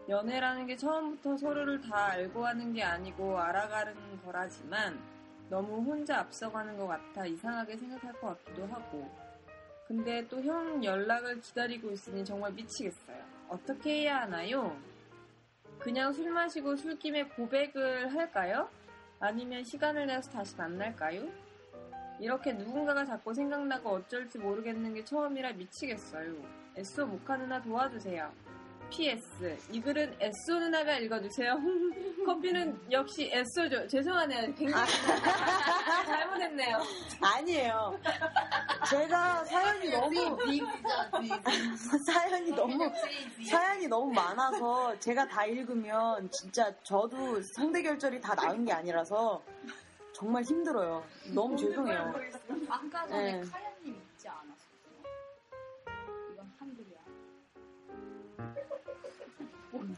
연애라는 0.08 0.66
게 0.66 0.76
처음부터 0.76 1.36
서로를 1.36 1.80
다 1.80 2.06
알고 2.12 2.44
하는 2.46 2.72
게 2.72 2.82
아니고 2.82 3.38
알아가는 3.38 3.94
거라지만 4.24 4.98
너무 5.48 5.82
혼자 5.82 6.20
앞서가는 6.20 6.76
것 6.76 6.86
같아 6.86 7.24
이상하게 7.26 7.76
생각할 7.76 8.12
것 8.20 8.44
같기도 8.44 8.66
하고 8.66 9.10
근데 9.86 10.26
또 10.28 10.40
형 10.40 10.82
연락을 10.82 11.40
기다리고 11.40 11.90
있으니 11.90 12.24
정말 12.24 12.52
미치겠어요. 12.52 13.22
어떻게 13.48 14.00
해야 14.00 14.22
하나요? 14.22 14.74
그냥 15.78 16.12
술 16.12 16.30
마시고 16.30 16.76
술김에 16.76 17.24
고백을 17.24 18.14
할까요? 18.14 18.68
아니면 19.20 19.62
시간을 19.64 20.06
내서 20.06 20.30
다시 20.30 20.56
만날까요? 20.56 21.28
이렇게 22.18 22.52
누군가가 22.54 23.04
자꾸 23.04 23.34
생각나고 23.34 23.90
어쩔지 23.90 24.38
모르겠는 24.38 24.94
게 24.94 25.04
처음이라 25.04 25.52
미치겠어요. 25.52 26.32
에쏘 26.76 27.06
모카 27.06 27.36
누나 27.36 27.60
도와주세요. 27.60 28.32
PS 28.90 29.58
이 29.70 29.80
글은 29.80 30.16
에쏘 30.20 30.58
누나가 30.60 30.96
읽어주세요. 30.98 31.56
커피는 32.24 32.80
역시 32.90 33.30
에쏘죠. 33.32 33.86
죄송하네요. 33.88 34.54
굉장히 34.54 34.90
잘못했네요. 36.06 36.80
아니에요. 37.20 37.98
제가 38.90 39.44
사연이 39.44 39.90
너무 39.90 40.36
사연이 42.06 42.50
너무 42.52 42.90
사연이 43.48 43.86
너무 43.88 44.12
많아서 44.12 44.98
제가 44.98 45.26
다 45.26 45.44
읽으면 45.46 46.30
진짜 46.30 46.72
저도 46.82 47.40
상대 47.54 47.82
결절이 47.82 48.20
다 48.20 48.34
나은 48.34 48.64
게 48.64 48.72
아니라서 48.72 49.42
정말 50.14 50.42
힘들어요. 50.44 51.04
너무 51.34 51.56
죄송해요. 51.56 52.14
아까 52.68 53.06
전에 53.08 53.32
네. 53.32 53.42
카야님 53.50 54.03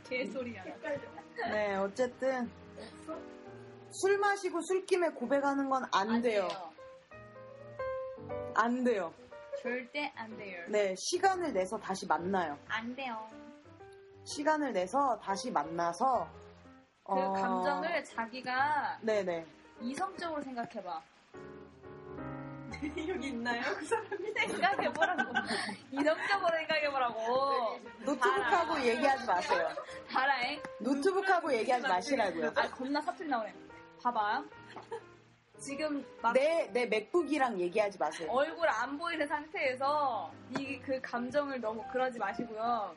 개소리야. 0.08 0.64
네, 1.50 1.76
어쨌든 1.76 2.50
술 3.90 4.18
마시고 4.18 4.60
술김에 4.62 5.10
고백하는 5.10 5.68
건 5.68 5.82
안 5.92 6.20
돼요. 6.22 6.48
안 8.54 8.84
돼요. 8.84 9.12
절대 9.62 10.12
안 10.16 10.36
돼요. 10.36 10.62
네, 10.68 10.94
시간을 10.96 11.52
내서 11.52 11.78
다시 11.78 12.06
만나요. 12.06 12.58
안 12.68 12.94
돼요. 12.94 13.28
시간을 14.24 14.72
내서 14.72 15.18
다시 15.22 15.50
만나서 15.50 16.28
그 17.04 17.12
어, 17.12 17.32
감정을 17.32 18.04
자기가 18.04 18.98
네네. 19.02 19.46
이성적으로 19.80 20.42
생각해봐. 20.42 21.02
여기 23.08 23.28
있나요? 23.28 23.62
그 23.78 23.84
사람이? 23.84 24.32
생각해보라고. 24.48 25.32
이성적으로 25.92 26.56
생각해보라고. 26.58 27.80
노트북하고 28.04 28.80
얘기하지 28.80 29.26
마세요. 29.26 29.68
봐라잉. 30.10 30.62
노트북하고 30.80 31.52
얘기하지 31.54 31.86
마시라고요. 31.88 32.52
아, 32.54 32.70
겁나 32.70 33.00
사투리 33.00 33.28
나오네. 33.28 33.54
봐봐. 34.02 34.44
지금 35.58 36.04
막 36.20 36.34
내, 36.34 36.68
내 36.72 36.84
맥북이랑 36.86 37.58
얘기하지 37.58 37.98
마세요. 37.98 38.28
얼굴 38.30 38.68
안 38.68 38.98
보이는 38.98 39.26
상태에서 39.26 40.30
이 40.58 40.76
그 40.84 41.00
감정을 41.00 41.60
너무 41.60 41.82
그러지 41.90 42.18
마시고요. 42.18 42.94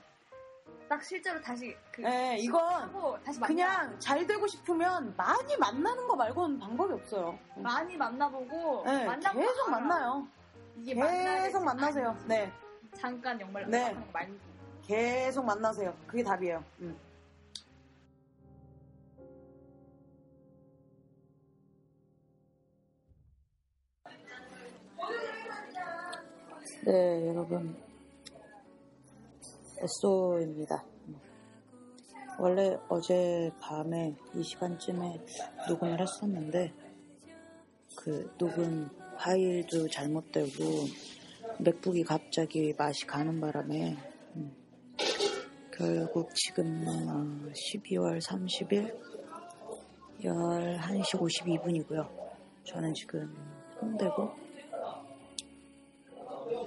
딱 0.89 1.03
실제로 1.03 1.39
다시 1.39 1.77
그 1.91 2.01
네, 2.01 2.35
이건 2.39 2.65
하고 2.65 3.15
다시 3.23 3.39
만나. 3.39 3.47
그냥 3.47 3.99
잘 3.99 4.25
되고 4.25 4.47
싶으면 4.47 5.13
많이 5.15 5.55
만나는 5.57 6.07
거 6.07 6.15
말고는 6.15 6.57
방법이 6.57 6.93
없어요. 6.93 7.37
많이 7.57 7.95
만나보고 7.95 8.83
네, 8.85 9.05
만나고 9.05 9.39
계속. 9.39 9.69
만나요. 9.69 10.27
이게 10.77 10.95
계속 10.95 11.07
될지 11.11 11.59
만나세요. 11.59 12.07
아닌지. 12.09 12.27
네, 12.27 12.51
잠깐 12.97 13.37
정말 13.37 13.69
네. 13.69 13.93
거 13.93 14.01
말고. 14.11 14.33
계속 14.81 15.45
만나세요. 15.45 15.95
그게 16.07 16.23
답이에요. 16.23 16.63
음. 16.79 16.97
네, 26.85 27.27
여러분. 27.27 27.88
에쏘입니다. 29.81 30.83
원래 32.37 32.77
어제 32.87 33.51
밤에 33.59 34.15
이 34.35 34.43
시간쯤에 34.43 35.25
녹음을 35.67 35.99
했었는데, 35.99 36.73
그 37.95 38.33
녹음 38.37 38.89
파일도 39.17 39.87
잘못되고, 39.89 40.47
맥북이 41.59 42.03
갑자기 42.03 42.73
맛이 42.77 43.05
가는 43.05 43.39
바람에, 43.41 43.97
음, 44.35 44.55
결국 45.71 46.33
지금 46.35 46.85
어, 46.87 47.51
12월 47.53 48.21
30일 48.21 48.93
11시 50.23 51.17
52분이고요. 51.17 52.07
저는 52.65 52.93
지금 52.93 53.33
홍대고 53.81 54.48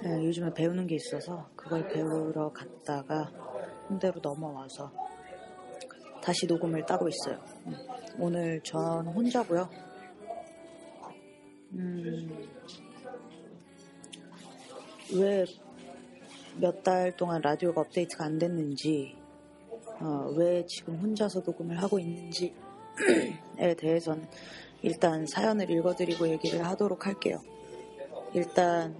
네, 0.03 0.25
요즘에 0.25 0.53
배우는 0.53 0.85
게 0.87 0.95
있어서 0.95 1.49
그걸 1.55 1.87
배우러 1.87 2.51
갔다가 2.51 3.31
홍대로 3.89 4.19
넘어와서 4.21 4.91
다시 6.21 6.45
녹음을 6.45 6.85
따고 6.85 7.07
있어요. 7.07 7.39
음, 7.67 7.73
오늘 8.19 8.61
전 8.63 9.07
혼자고요. 9.07 9.69
음, 11.73 12.47
왜 15.15 15.45
몇 16.59 16.83
달 16.83 17.15
동안 17.15 17.41
라디오가 17.41 17.81
업데이트가 17.81 18.25
안 18.25 18.37
됐는지, 18.37 19.15
어, 19.99 20.31
왜 20.37 20.65
지금 20.67 20.95
혼자서 20.97 21.41
녹음을 21.45 21.81
하고 21.81 21.97
있는지에 21.97 22.53
대해선 23.79 24.27
일단 24.83 25.25
사연을 25.25 25.71
읽어드리고 25.71 26.27
얘기를 26.27 26.63
하도록 26.65 27.05
할게요. 27.07 27.41
일단 28.33 28.95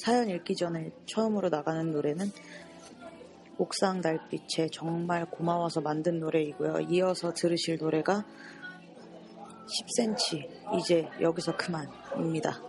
사연 0.00 0.30
읽기 0.30 0.56
전에 0.56 0.90
처음으로 1.04 1.50
나가는 1.50 1.90
노래는 1.90 2.30
옥상 3.58 4.00
달빛에 4.00 4.68
정말 4.72 5.26
고마워서 5.26 5.82
만든 5.82 6.18
노래이고요. 6.20 6.80
이어서 6.88 7.34
들으실 7.34 7.76
노래가 7.76 8.24
10cm 9.98 10.78
이제 10.78 11.06
여기서 11.20 11.54
그만입니다. 11.58 12.62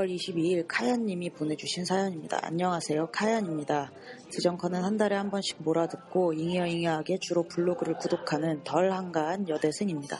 6월 0.00 0.14
22일 0.14 0.64
카얀님이 0.66 1.30
보내주신 1.30 1.84
사연입니다. 1.84 2.38
안녕하세요. 2.42 3.08
카얀입니다. 3.12 3.90
드정커는 4.30 4.82
한 4.82 4.96
달에 4.96 5.16
한 5.16 5.30
번씩 5.30 5.62
몰아듣고 5.62 6.32
잉여잉여하게 6.32 7.18
주로 7.20 7.42
블로그를 7.42 7.94
구독하는 7.98 8.62
덜 8.64 8.92
한가한 8.92 9.48
여대생입니다. 9.48 10.18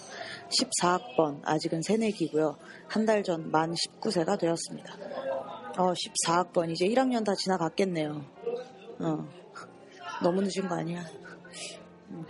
14학번, 0.83 1.41
아직은 1.45 1.83
새내기고요. 1.83 2.57
한 2.89 3.07
달 3.07 3.23
전 3.23 3.51
만 3.51 3.73
19세가 3.75 4.39
되었습니다. 4.39 4.97
어, 5.79 5.93
14학번, 5.93 6.71
이제 6.71 6.87
1학년 6.87 7.25
다 7.25 7.35
지나갔겠네요. 7.35 8.25
어, 9.01 9.29
너무 10.23 10.43
늦은 10.43 10.69
거 10.69 10.75
아니야? 10.77 11.05
음. 12.11 12.25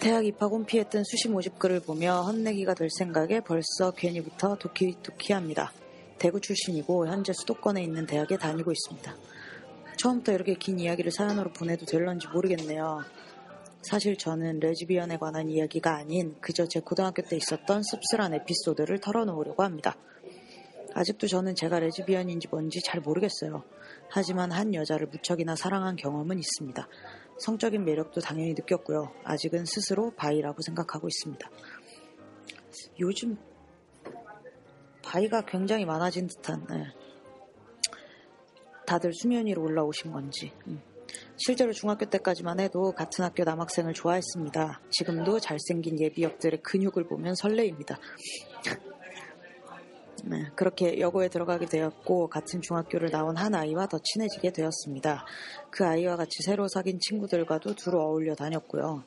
대학 0.00 0.24
입학 0.24 0.50
홈피했던 0.50 1.04
수시 1.04 1.28
모집 1.28 1.58
글을 1.58 1.80
보며 1.80 2.22
헛내기가 2.22 2.74
될 2.74 2.88
생각에 2.90 3.40
벌써 3.40 3.90
괜히부터 3.92 4.56
도키도키합니다. 4.56 5.72
대구 6.18 6.40
출신이고 6.40 7.06
현재 7.06 7.32
수도권에 7.32 7.82
있는 7.82 8.06
대학에 8.06 8.36
다니고 8.36 8.72
있습니다. 8.72 9.16
처음부터 9.96 10.32
이렇게 10.32 10.54
긴 10.54 10.78
이야기를 10.78 11.10
사연으로 11.10 11.52
보내도 11.52 11.86
될런지 11.86 12.28
모르겠네요. 12.28 13.02
사실 13.82 14.16
저는 14.16 14.60
레즈비언에 14.60 15.16
관한 15.18 15.48
이야기가 15.48 15.96
아닌 15.96 16.36
그저 16.40 16.66
제 16.66 16.80
고등학교 16.80 17.22
때 17.22 17.36
있었던 17.36 17.82
씁쓸한 17.82 18.34
에피소드를 18.34 19.00
털어놓으려고 19.00 19.62
합니다. 19.62 19.96
아직도 20.94 21.26
저는 21.26 21.54
제가 21.54 21.78
레즈비언인지 21.80 22.48
뭔지 22.50 22.80
잘 22.82 23.00
모르겠어요. 23.00 23.62
하지만 24.10 24.50
한 24.50 24.74
여자를 24.74 25.06
무척이나 25.06 25.54
사랑한 25.54 25.96
경험은 25.96 26.38
있습니다. 26.38 26.88
성적인 27.38 27.84
매력도 27.84 28.20
당연히 28.20 28.54
느꼈고요. 28.54 29.12
아직은 29.24 29.64
스스로 29.64 30.10
바이라고 30.16 30.60
생각하고 30.62 31.06
있습니다. 31.08 31.48
요즘 33.00 33.36
바이가 35.08 35.46
굉장히 35.46 35.86
많아진 35.86 36.26
듯한 36.26 36.66
예. 36.70 36.92
다들 38.86 39.12
수면 39.14 39.46
위로 39.46 39.62
올라오신 39.62 40.12
건지 40.12 40.52
음. 40.66 40.82
실제로 41.36 41.72
중학교 41.72 42.04
때까지만 42.04 42.60
해도 42.60 42.92
같은 42.92 43.24
학교 43.24 43.42
남학생을 43.44 43.94
좋아했습니다. 43.94 44.82
지금도 44.90 45.40
잘생긴 45.40 45.98
예비역들의 45.98 46.62
근육을 46.62 47.06
보면 47.06 47.34
설레입니다. 47.36 47.98
네, 50.24 50.50
그렇게 50.54 50.98
여고에 50.98 51.28
들어가게 51.28 51.64
되었고 51.66 52.28
같은 52.28 52.60
중학교를 52.60 53.10
나온 53.10 53.38
한 53.38 53.54
아이와 53.54 53.86
더 53.86 53.98
친해지게 54.02 54.52
되었습니다. 54.52 55.24
그 55.70 55.86
아이와 55.86 56.16
같이 56.16 56.42
새로 56.44 56.68
사귄 56.68 56.98
친구들과도 57.00 57.76
두루 57.76 57.98
어울려 57.98 58.34
다녔고요. 58.34 59.04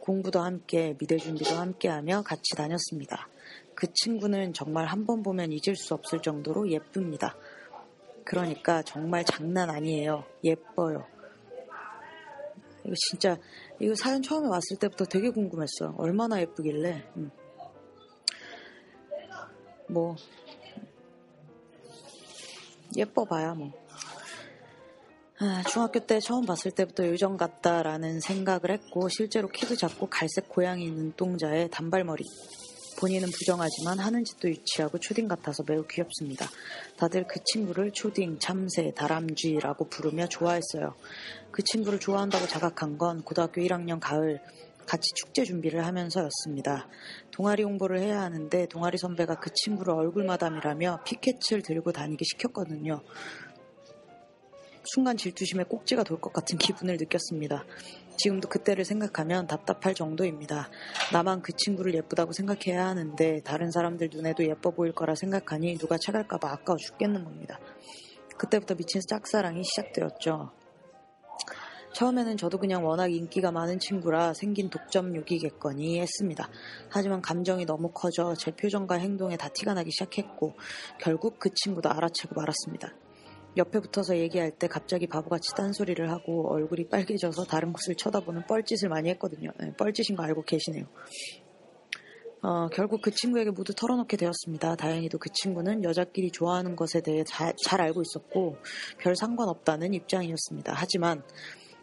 공부도 0.00 0.40
함께 0.40 0.96
미대 0.98 1.18
준비도 1.18 1.54
함께하며 1.54 2.22
같이 2.22 2.56
다녔습니다. 2.56 3.28
그 3.78 3.86
친구는 3.92 4.54
정말 4.54 4.86
한 4.86 5.06
번 5.06 5.22
보면 5.22 5.52
잊을 5.52 5.76
수 5.76 5.94
없을 5.94 6.20
정도로 6.20 6.68
예쁩니다. 6.68 7.36
그러니까 8.24 8.82
정말 8.82 9.24
장난 9.24 9.70
아니에요. 9.70 10.24
예뻐요. 10.42 11.06
이거 12.84 12.94
진짜 13.08 13.36
이거 13.78 13.94
사연 13.94 14.20
처음에 14.20 14.48
왔을 14.48 14.78
때부터 14.80 15.04
되게 15.04 15.30
궁금했어요. 15.30 15.94
얼마나 15.96 16.40
예쁘길래. 16.40 17.08
음. 17.18 17.30
뭐 19.88 20.16
예뻐 22.96 23.24
봐야 23.24 23.54
뭐. 23.54 23.70
아, 25.38 25.62
중학교 25.68 26.00
때 26.00 26.18
처음 26.18 26.44
봤을 26.46 26.72
때부터 26.72 27.06
요정 27.06 27.36
같다라는 27.36 28.18
생각을 28.18 28.72
했고 28.72 29.08
실제로 29.08 29.46
키도 29.46 29.76
작고 29.76 30.08
갈색 30.08 30.48
고양이 30.48 30.90
눈동자에 30.90 31.68
단발머리. 31.68 32.24
본인은 32.98 33.30
부정하지만 33.30 34.00
하는 34.00 34.24
짓도 34.24 34.48
유치하고 34.48 34.98
초딩 34.98 35.28
같아서 35.28 35.62
매우 35.64 35.86
귀엽습니다. 35.86 36.48
다들 36.96 37.28
그 37.28 37.38
친구를 37.44 37.92
초딩, 37.92 38.40
참새, 38.40 38.92
다람쥐라고 38.96 39.88
부르며 39.88 40.26
좋아했어요. 40.26 40.96
그 41.52 41.62
친구를 41.62 42.00
좋아한다고 42.00 42.48
자각한 42.48 42.98
건 42.98 43.22
고등학교 43.22 43.60
1학년 43.60 44.00
가을 44.00 44.40
같이 44.84 45.12
축제 45.14 45.44
준비를 45.44 45.86
하면서였습니다. 45.86 46.88
동아리 47.30 47.62
홍보를 47.62 48.00
해야 48.00 48.22
하는데 48.22 48.66
동아리 48.66 48.98
선배가 48.98 49.36
그 49.36 49.50
친구를 49.54 49.94
얼굴마담이라며 49.94 51.04
피켓을 51.04 51.62
들고 51.62 51.92
다니게 51.92 52.24
시켰거든요. 52.24 53.02
순간 54.84 55.16
질투심에 55.16 55.64
꼭지가 55.64 56.02
돌 56.02 56.18
것 56.20 56.32
같은 56.32 56.58
기분을 56.58 56.96
느꼈습니다. 56.96 57.64
지금도 58.18 58.48
그때를 58.48 58.84
생각하면 58.84 59.46
답답할 59.46 59.94
정도입니다. 59.94 60.68
나만 61.12 61.40
그 61.40 61.52
친구를 61.56 61.94
예쁘다고 61.94 62.32
생각해야 62.32 62.86
하는데 62.86 63.40
다른 63.42 63.70
사람들 63.70 64.10
눈에도 64.12 64.44
예뻐 64.44 64.70
보일 64.70 64.92
거라 64.92 65.14
생각하니 65.14 65.78
누가 65.78 65.96
착할까봐 65.96 66.50
아까워 66.50 66.76
죽겠는 66.76 67.24
겁니다. 67.24 67.58
그때부터 68.36 68.74
미친 68.74 69.00
짝사랑이 69.00 69.62
시작되었죠. 69.64 70.50
처음에는 71.94 72.36
저도 72.36 72.58
그냥 72.58 72.84
워낙 72.84 73.12
인기가 73.12 73.50
많은 73.50 73.78
친구라 73.78 74.34
생긴 74.34 74.68
독점욕이겠거니 74.68 76.00
했습니다. 76.00 76.48
하지만 76.90 77.22
감정이 77.22 77.64
너무 77.66 77.90
커져 77.92 78.34
제 78.38 78.50
표정과 78.50 78.96
행동에 78.96 79.36
다 79.36 79.48
티가 79.48 79.74
나기 79.74 79.90
시작했고 79.90 80.54
결국 81.00 81.38
그 81.38 81.50
친구도 81.54 81.88
알아채고 81.90 82.34
말았습니다. 82.36 82.92
옆에 83.56 83.80
붙어서 83.80 84.16
얘기할 84.18 84.52
때 84.52 84.68
갑자기 84.68 85.06
바보같이 85.06 85.54
딴소리를 85.56 86.10
하고 86.10 86.52
얼굴이 86.52 86.88
빨개져서 86.88 87.44
다른 87.44 87.72
곳을 87.72 87.94
쳐다보는 87.96 88.46
뻘짓을 88.46 88.88
많이 88.88 89.08
했거든요. 89.10 89.50
네, 89.58 89.72
뻘짓인 89.76 90.16
거 90.16 90.22
알고 90.22 90.42
계시네요. 90.42 90.84
어, 92.42 92.68
결국 92.68 93.02
그 93.02 93.10
친구에게 93.10 93.50
모두 93.50 93.74
털어놓게 93.74 94.16
되었습니다. 94.16 94.76
다행히도 94.76 95.18
그 95.18 95.28
친구는 95.32 95.82
여자끼리 95.82 96.30
좋아하는 96.30 96.76
것에 96.76 97.00
대해 97.00 97.24
자, 97.24 97.52
잘 97.64 97.80
알고 97.80 98.02
있었고 98.02 98.56
별 98.98 99.16
상관없다는 99.16 99.92
입장이었습니다. 99.94 100.72
하지만 100.76 101.22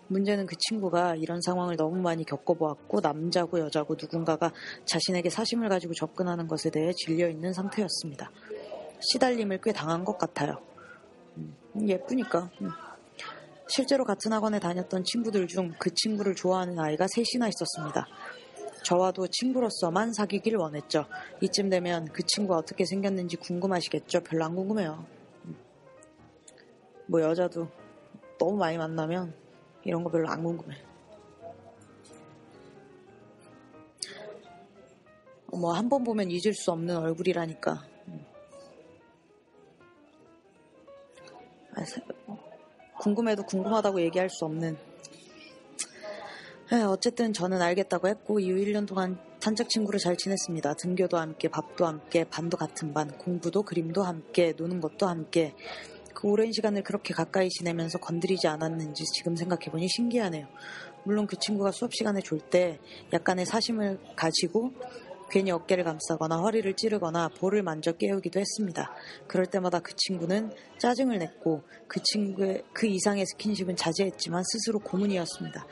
문제는 0.08 0.46
그 0.46 0.56
친구가 0.56 1.16
이런 1.16 1.42
상황을 1.42 1.76
너무 1.76 1.98
많이 1.98 2.24
겪어보았고 2.24 3.02
남자고 3.02 3.60
여자고 3.60 3.96
누군가가 4.00 4.54
자신에게 4.86 5.30
사심을 5.30 5.68
가지고 5.68 5.94
접근하는 5.94 6.48
것에 6.48 6.70
대해 6.70 6.94
질려 6.94 7.28
있는 7.28 7.52
상태였습니다. 7.52 8.32
시달림을 9.00 9.60
꽤 9.62 9.74
당한 9.74 10.06
것 10.06 10.18
같아요. 10.18 10.62
음, 11.76 11.88
예쁘니까. 11.88 12.50
음. 12.62 12.72
실제로 13.68 14.04
같은 14.06 14.32
학원에 14.32 14.60
다녔던 14.60 15.04
친구들 15.04 15.48
중 15.48 15.74
그 15.80 15.92
친구를 15.94 16.36
좋아하는 16.36 16.78
아이가 16.80 17.08
셋이나 17.08 17.48
있었습니다. 17.48 18.08
저와도 18.84 19.28
친구로서만 19.28 20.14
사귀길 20.14 20.56
원했죠. 20.58 21.06
이쯤 21.42 21.70
되면 21.70 22.06
그 22.14 22.22
친구가 22.24 22.60
어떻게 22.60 22.86
생겼는지 22.86 23.36
궁금하시겠죠? 23.38 24.22
별로 24.22 24.46
안 24.46 24.56
궁금해요. 24.56 25.06
음. 25.46 25.56
뭐 27.08 27.22
여자도 27.22 27.68
너무 28.38 28.58
많이 28.58 28.78
만나면 28.78 29.34
이런 29.84 30.04
거 30.04 30.12
별로 30.12 30.30
안 30.30 30.44
궁금해. 30.44 30.76
뭐 35.52 35.74
한 35.74 35.90
번 35.90 36.04
보면 36.04 36.30
잊을 36.30 36.54
수 36.54 36.72
없는 36.72 36.98
얼굴이라니까. 36.98 37.95
궁금해도 43.00 43.44
궁금하다고 43.44 44.02
얘기할 44.02 44.30
수 44.30 44.46
없는. 44.46 44.78
에, 46.72 46.82
어쨌든 46.82 47.34
저는 47.34 47.62
알겠다고 47.62 48.08
했고 48.08 48.40
이후 48.40 48.58
1년 48.58 48.88
동안 48.88 49.20
산책 49.40 49.70
친구를 49.70 50.00
잘 50.00 50.18
지냈습니다. 50.18 50.74
등교도 50.74 51.18
함께, 51.18 51.48
밥도 51.48 51.86
함께, 51.86 52.24
반도 52.24 52.58
같은 52.58 52.94
반, 52.94 53.16
공부도 53.18 53.62
그림도 53.62 54.02
함께, 54.02 54.54
노는 54.58 54.82
것도 54.82 55.06
함께. 55.08 55.54
그 56.16 56.28
오랜 56.28 56.52
시간을 56.52 56.82
그렇게 56.82 57.14
가까이 57.14 57.50
지내면서 57.50 58.00
건드리지 58.00 58.48
않았는지 58.48 59.04
지금 59.14 59.36
생각해보니 59.36 59.88
신기하네요. 59.88 60.48
물론 61.04 61.28
그 61.28 61.36
친구가 61.38 61.72
수업 61.72 61.94
시간에 61.94 62.22
졸 62.22 62.40
때 62.40 62.80
약간의 63.14 63.46
사심을 63.46 64.00
가지고 64.16 64.72
괜히 65.30 65.52
어깨를 65.52 65.84
감싸거나 65.84 66.38
허리를 66.38 66.72
찌르거나 66.76 67.30
볼을 67.30 67.64
만져 67.64 67.92
깨우기도 67.94 68.40
했습니다. 68.40 68.94
그럴 69.28 69.46
때마다 69.46 69.80
그 69.80 69.94
친구는 69.96 70.52
짜증을 70.78 71.18
냈고 71.18 71.64
그 71.88 72.00
친구의 72.04 72.64
그 72.74 72.88
이상의 72.88 73.26
스킨십은 73.26 73.76
자제했지만 73.76 74.44
스스로 74.44 74.80
고문이었습니다. 74.80 75.66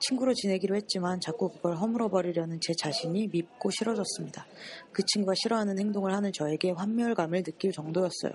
친구로 0.00 0.32
지내기로 0.32 0.76
했지만 0.76 1.20
자꾸 1.20 1.50
그걸 1.50 1.76
허물어버리려는 1.76 2.58
제 2.62 2.72
자신이 2.72 3.28
밉고 3.28 3.70
싫어졌습니다. 3.70 4.46
그 4.92 5.02
친구가 5.04 5.34
싫어하는 5.36 5.78
행동을 5.78 6.14
하는 6.14 6.32
저에게 6.32 6.70
환멸감을 6.70 7.42
느낄 7.42 7.70
정도였어요. 7.72 8.32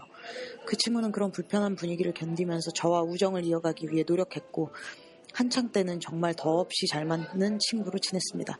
그 0.65 0.77
친구는 0.77 1.12
그런 1.12 1.31
불편한 1.31 1.75
분위기를 1.75 2.13
견디면서 2.13 2.71
저와 2.71 3.01
우정을 3.01 3.45
이어가기 3.45 3.88
위해 3.89 4.03
노력했고 4.08 4.69
한창 5.34 5.69
때는 5.69 5.99
정말 5.99 6.34
더없이 6.34 6.88
잘 6.88 7.03
맞는 7.03 7.60
친구로 7.60 7.99
지냈습니다. 7.99 8.58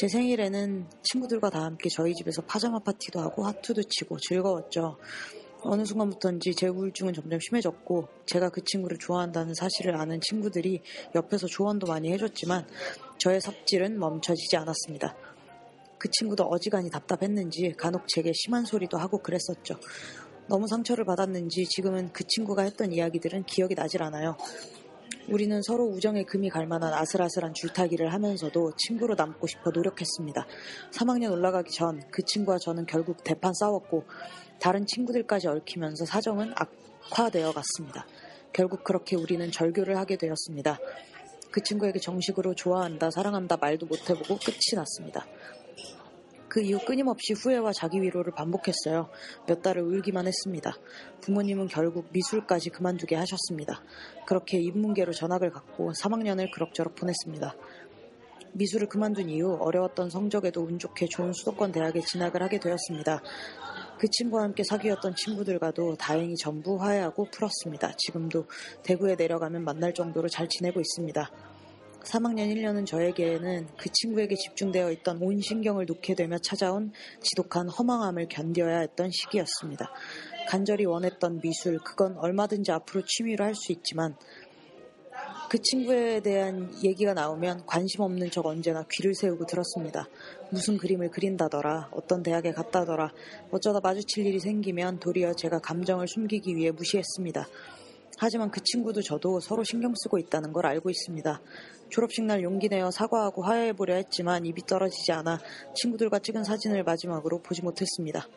제 0.00 0.08
생일에는 0.08 0.86
친구들과 1.02 1.50
다 1.50 1.62
함께 1.62 1.90
저희 1.90 2.14
집에서 2.14 2.40
파자마 2.40 2.78
파티도 2.78 3.20
하고 3.20 3.44
하투도 3.44 3.82
치고 3.82 4.16
즐거웠죠. 4.16 4.96
어느 5.60 5.84
순간부터인지 5.84 6.54
제 6.54 6.68
우울증은 6.68 7.12
점점 7.12 7.38
심해졌고 7.38 8.08
제가 8.24 8.48
그 8.48 8.64
친구를 8.64 8.96
좋아한다는 8.96 9.52
사실을 9.52 9.96
아는 9.96 10.18
친구들이 10.22 10.80
옆에서 11.14 11.46
조언도 11.46 11.86
많이 11.86 12.10
해줬지만 12.12 12.66
저의 13.18 13.42
삽질은 13.42 13.98
멈춰지지 13.98 14.56
않았습니다. 14.56 15.14
그 15.98 16.08
친구도 16.10 16.44
어지간히 16.44 16.88
답답했는지 16.88 17.74
간혹 17.76 18.08
제게 18.08 18.32
심한 18.34 18.64
소리도 18.64 18.96
하고 18.96 19.18
그랬었죠. 19.18 19.74
너무 20.48 20.66
상처를 20.66 21.04
받았는지 21.04 21.66
지금은 21.66 22.10
그 22.14 22.24
친구가 22.26 22.62
했던 22.62 22.90
이야기들은 22.90 23.44
기억이 23.44 23.74
나질 23.74 24.02
않아요. 24.02 24.38
우리는 25.28 25.62
서로 25.62 25.84
우정의 25.86 26.24
금이 26.24 26.48
갈 26.50 26.66
만한 26.66 26.92
아슬아슬한 26.92 27.54
줄타기를 27.54 28.12
하면서도 28.12 28.72
친구로 28.76 29.14
남고 29.14 29.46
싶어 29.46 29.70
노력했습니다. 29.70 30.46
3학년 30.92 31.30
올라가기 31.32 31.70
전 31.72 32.00
그 32.10 32.22
친구와 32.24 32.58
저는 32.58 32.86
결국 32.86 33.22
대판 33.24 33.52
싸웠고 33.54 34.04
다른 34.58 34.86
친구들까지 34.86 35.48
얽히면서 35.48 36.04
사정은 36.04 36.52
악화되어 36.56 37.52
갔습니다. 37.52 38.06
결국 38.52 38.82
그렇게 38.84 39.16
우리는 39.16 39.50
절교를 39.50 39.96
하게 39.96 40.16
되었습니다. 40.16 40.78
그 41.50 41.62
친구에게 41.62 41.98
정식으로 41.98 42.54
좋아한다, 42.54 43.10
사랑한다 43.10 43.56
말도 43.56 43.86
못해보고 43.86 44.36
끝이 44.38 44.74
났습니다. 44.76 45.26
그 46.50 46.60
이후 46.60 46.80
끊임없이 46.84 47.32
후회와 47.32 47.72
자기 47.72 48.02
위로를 48.02 48.34
반복했어요. 48.34 49.08
몇 49.46 49.62
달을 49.62 49.82
울기만 49.82 50.26
했습니다. 50.26 50.72
부모님은 51.20 51.68
결국 51.68 52.08
미술까지 52.12 52.70
그만두게 52.70 53.14
하셨습니다. 53.14 53.84
그렇게 54.26 54.58
인문계로 54.58 55.12
전학을 55.12 55.50
갔고 55.50 55.92
3학년을 55.92 56.50
그럭저럭 56.52 56.96
보냈습니다. 56.96 57.54
미술을 58.52 58.88
그만둔 58.88 59.28
이후 59.28 59.58
어려웠던 59.60 60.10
성적에도 60.10 60.62
운 60.62 60.80
좋게 60.80 61.06
좋은 61.08 61.32
수도권 61.32 61.70
대학에 61.70 62.00
진학을 62.00 62.42
하게 62.42 62.58
되었습니다. 62.58 63.22
그 64.00 64.08
친구와 64.10 64.42
함께 64.42 64.64
사귀었던 64.64 65.14
친구들과도 65.14 65.94
다행히 65.98 66.34
전부 66.34 66.82
화해하고 66.82 67.28
풀었습니다. 67.30 67.92
지금도 67.96 68.46
대구에 68.82 69.14
내려가면 69.14 69.62
만날 69.62 69.94
정도로 69.94 70.28
잘 70.28 70.48
지내고 70.48 70.80
있습니다. 70.80 71.30
3학년 72.04 72.54
1년은 72.54 72.86
저에게는 72.86 73.68
그 73.76 73.88
친구에게 73.92 74.34
집중되어 74.34 74.90
있던 74.92 75.18
온 75.22 75.40
신경을 75.40 75.86
놓게 75.86 76.14
되며 76.14 76.38
찾아온 76.38 76.92
지독한 77.20 77.68
허망함을 77.68 78.28
견뎌야 78.28 78.80
했던 78.80 79.10
시기였습니다. 79.10 79.90
간절히 80.48 80.84
원했던 80.84 81.40
미술, 81.40 81.78
그건 81.78 82.16
얼마든지 82.16 82.72
앞으로 82.72 83.02
취미로 83.06 83.44
할 83.44 83.54
수 83.54 83.72
있지만 83.72 84.16
그 85.50 85.58
친구에 85.60 86.20
대한 86.20 86.72
얘기가 86.84 87.12
나오면 87.12 87.66
관심 87.66 88.02
없는 88.02 88.30
척 88.30 88.46
언제나 88.46 88.84
귀를 88.88 89.14
세우고 89.14 89.46
들었습니다. 89.46 90.08
무슨 90.50 90.78
그림을 90.78 91.10
그린다더라, 91.10 91.88
어떤 91.90 92.22
대학에 92.22 92.52
갔다더라, 92.52 93.12
어쩌다 93.50 93.80
마주칠 93.82 94.26
일이 94.26 94.38
생기면 94.38 95.00
도리어 95.00 95.34
제가 95.34 95.58
감정을 95.58 96.06
숨기기 96.06 96.54
위해 96.54 96.70
무시했습니다. 96.70 97.48
하지만 98.22 98.50
그 98.50 98.62
친구도 98.62 99.00
저도 99.00 99.40
서로 99.40 99.64
신경 99.64 99.94
쓰고 99.96 100.18
있다는 100.18 100.52
걸 100.52 100.66
알고 100.66 100.90
있습니다. 100.90 101.40
졸업식 101.88 102.22
날 102.24 102.42
용기 102.42 102.68
내어 102.68 102.90
사과하고 102.90 103.42
화해해보려 103.42 103.94
했지만 103.94 104.44
입이 104.44 104.66
떨어지지 104.66 105.12
않아 105.12 105.40
친구들과 105.74 106.18
찍은 106.18 106.44
사진을 106.44 106.84
마지막으로 106.84 107.40
보지 107.40 107.62
못했습니다. 107.62 108.28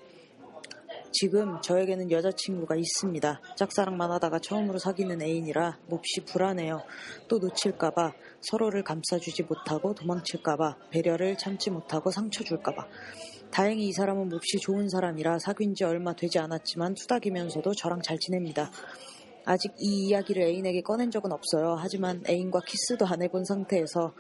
지금 1.11 1.61
저에게는 1.61 2.11
여자친구가 2.11 2.77
있습니다. 2.77 3.41
짝사랑만 3.57 4.09
하다가 4.09 4.39
처음으로 4.39 4.79
사귀는 4.79 5.21
애인이라 5.21 5.79
몹시 5.89 6.21
불안해요. 6.25 6.81
또 7.27 7.39
놓칠까봐 7.39 8.13
서로를 8.39 8.85
감싸주지 8.85 9.43
못하고 9.43 9.93
도망칠까봐 9.93 10.77
배려를 10.91 11.37
참지 11.37 11.69
못하고 11.69 12.09
상처 12.09 12.45
줄까봐. 12.45 12.87
다행히 13.51 13.89
이 13.89 13.91
사람은 13.91 14.29
몹시 14.29 14.59
좋은 14.59 14.87
사람이라 14.87 15.39
사귄 15.39 15.75
지 15.75 15.83
얼마 15.83 16.15
되지 16.15 16.39
않았지만 16.39 16.95
투닥이면서도 16.95 17.73
저랑 17.73 18.01
잘 18.01 18.17
지냅니다. 18.17 18.71
아직 19.45 19.73
이 19.77 20.07
이야기를 20.07 20.43
애인에게 20.43 20.81
꺼낸 20.81 21.11
적은 21.11 21.31
없어요. 21.31 21.75
하지만 21.77 22.23
애인과 22.27 22.61
키스도 22.65 23.05
안 23.05 23.21
해본 23.21 23.45
상태에서 23.45 24.13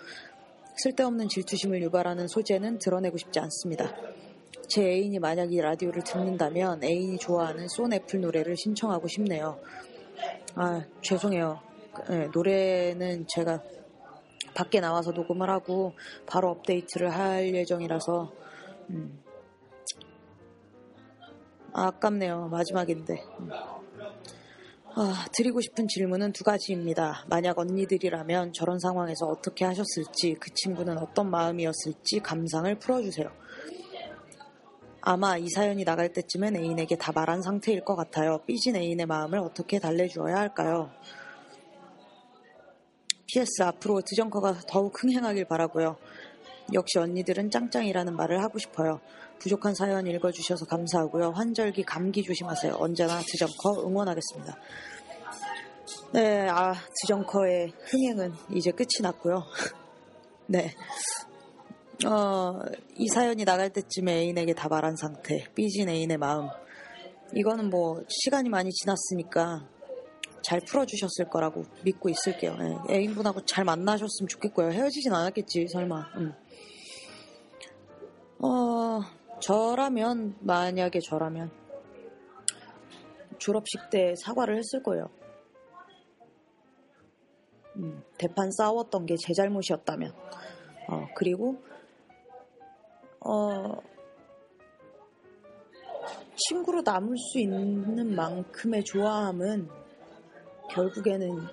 쓸데없는 0.77 1.29
질투심을 1.29 1.81
유발하는 1.83 2.27
소재는 2.27 2.79
드러내고 2.79 3.17
싶지 3.17 3.39
않습니다. 3.39 3.95
제 4.67 4.81
애인이 4.81 5.19
만약 5.19 5.53
이 5.53 5.57
라디오를 5.59 6.03
듣는다면 6.03 6.83
애인이 6.83 7.17
좋아하는 7.17 7.67
쏜애플 7.67 8.21
노래를 8.21 8.57
신청하고 8.57 9.07
싶네요. 9.07 9.59
아, 10.55 10.83
죄송해요. 11.01 11.59
네, 12.09 12.27
노래는 12.33 13.25
제가 13.27 13.61
밖에 14.55 14.79
나와서 14.79 15.11
녹음을 15.11 15.49
하고 15.49 15.93
바로 16.25 16.49
업데이트를 16.51 17.09
할 17.11 17.53
예정이라서 17.53 18.31
음. 18.89 19.23
아, 21.73 21.87
아깝네요. 21.87 22.49
마지막인데. 22.49 23.23
음. 23.39 23.49
아, 24.95 25.25
드리고 25.35 25.59
싶은 25.59 25.87
질문은 25.87 26.33
두 26.33 26.43
가지입니다. 26.43 27.25
만약 27.27 27.57
언니들이라면 27.57 28.53
저런 28.53 28.77
상황에서 28.77 29.25
어떻게 29.25 29.65
하셨을지, 29.65 30.35
그 30.39 30.51
친구는 30.53 30.99
어떤 30.99 31.31
마음이었을지 31.31 32.19
감상을 32.19 32.77
풀어주세요. 32.77 33.31
아마 35.01 35.35
이 35.37 35.49
사연이 35.49 35.83
나갈 35.83 36.13
때쯤엔 36.13 36.57
애인에게 36.57 36.95
다 36.97 37.11
말한 37.11 37.41
상태일 37.41 37.83
것 37.83 37.95
같아요. 37.95 38.37
삐진 38.45 38.75
애인의 38.75 39.07
마음을 39.07 39.39
어떻게 39.39 39.79
달래주어야 39.79 40.35
할까요? 40.35 40.91
PS 43.25 43.63
앞으로 43.63 44.01
드정커가 44.01 44.59
더욱 44.67 44.93
흥행하길 45.01 45.45
바라고요. 45.45 45.97
역시 46.73 46.99
언니들은 46.99 47.51
짱짱이라는 47.51 48.15
말을 48.15 48.41
하고 48.41 48.59
싶어요. 48.59 48.99
부족한 49.39 49.75
사연 49.75 50.07
읽어주셔서 50.07 50.65
감사하고요. 50.65 51.31
환절기 51.31 51.83
감기 51.83 52.23
조심하세요. 52.23 52.75
언제나 52.79 53.19
드정커 53.19 53.87
응원하겠습니다. 53.87 54.57
네, 56.13 56.47
아, 56.47 56.73
드정커의 57.01 57.73
흥행은 57.85 58.33
이제 58.51 58.71
끝이 58.71 59.01
났고요. 59.01 59.43
네. 60.47 60.73
어, 62.05 62.59
이 62.95 63.07
사연이 63.07 63.45
나갈 63.45 63.69
때쯤에 63.69 64.19
애인에게 64.19 64.53
다 64.53 64.67
말한 64.67 64.95
상태, 64.95 65.45
삐진 65.55 65.89
애인의 65.89 66.17
마음. 66.17 66.49
이거는 67.33 67.69
뭐, 67.69 68.03
시간이 68.07 68.49
많이 68.49 68.69
지났으니까 68.71 69.67
잘 70.43 70.59
풀어주셨을 70.59 71.29
거라고 71.29 71.63
믿고 71.83 72.09
있을게요. 72.09 72.57
예, 72.89 72.95
애인분하고 72.95 73.45
잘 73.45 73.63
만나셨으면 73.63 74.27
좋겠고요. 74.27 74.71
헤어지진 74.71 75.13
않았겠지, 75.13 75.67
설마. 75.69 76.09
음. 76.17 76.33
어, 78.45 78.99
저라면, 79.39 80.35
만약에 80.41 80.99
저라면, 80.99 81.49
졸업식 83.37 83.89
때 83.89 84.15
사과를 84.15 84.57
했을 84.57 84.83
거예요. 84.83 85.09
음, 87.77 88.03
대판 88.17 88.51
싸웠던 88.51 89.05
게 89.05 89.15
제 89.15 89.33
잘못이었다면. 89.33 90.13
어, 90.89 91.07
그리고, 91.15 91.61
어, 93.21 93.77
친구로 96.35 96.81
남을 96.81 97.15
수 97.17 97.39
있는 97.39 98.13
만큼의 98.13 98.83
좋아함은 98.83 99.69
결국에는 100.69 101.47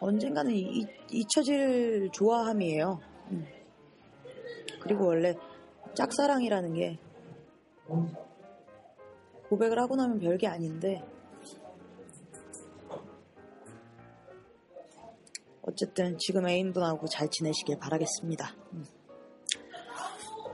언젠가는 0.00 0.52
이, 0.52 0.84
잊혀질 1.12 2.10
좋아함이에요. 2.12 3.00
음. 3.30 3.46
그리고 4.80 5.06
원래 5.06 5.34
짝사랑이라는 5.98 6.74
게 6.74 6.96
고백을 9.48 9.80
하고 9.80 9.96
나면 9.96 10.20
별게 10.20 10.46
아닌데 10.46 11.02
어쨌든 15.62 16.16
지금 16.18 16.48
애인분하고 16.48 17.08
잘 17.08 17.28
지내시길 17.28 17.78
바라겠습니다. 17.78 18.54
음. 18.74 18.84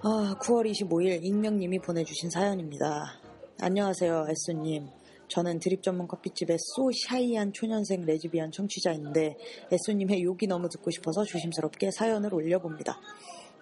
아, 0.02 0.34
9월 0.40 0.70
25일 0.70 1.22
익명님이 1.22 1.78
보내주신 1.80 2.30
사연입니다. 2.30 3.20
안녕하세요, 3.60 4.26
에쏘님. 4.28 4.88
저는 5.28 5.58
드립 5.58 5.82
전문 5.82 6.08
커피집의 6.08 6.56
소 6.58 6.90
샤이한 7.06 7.52
초년생 7.52 8.04
레즈비언 8.06 8.50
청취자인데 8.50 9.36
에쏘님의 9.70 10.22
욕이 10.22 10.46
너무 10.48 10.68
듣고 10.68 10.90
싶어서 10.90 11.24
조심스럽게 11.24 11.90
사연을 11.90 12.32
올려봅니다. 12.34 12.98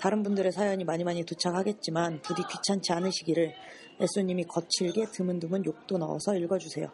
다른 0.02 0.24
분들의 0.24 0.50
사연이 0.50 0.82
많이 0.82 1.04
많이 1.04 1.22
도착하겠지만 1.24 2.22
부디 2.22 2.42
귀찮지 2.42 2.92
않으시기를 2.92 3.54
에쏘님이 4.00 4.46
거칠게 4.46 5.12
드문드문 5.12 5.64
욕도 5.64 5.96
넣어서 5.96 6.34
읽어주세요. 6.34 6.88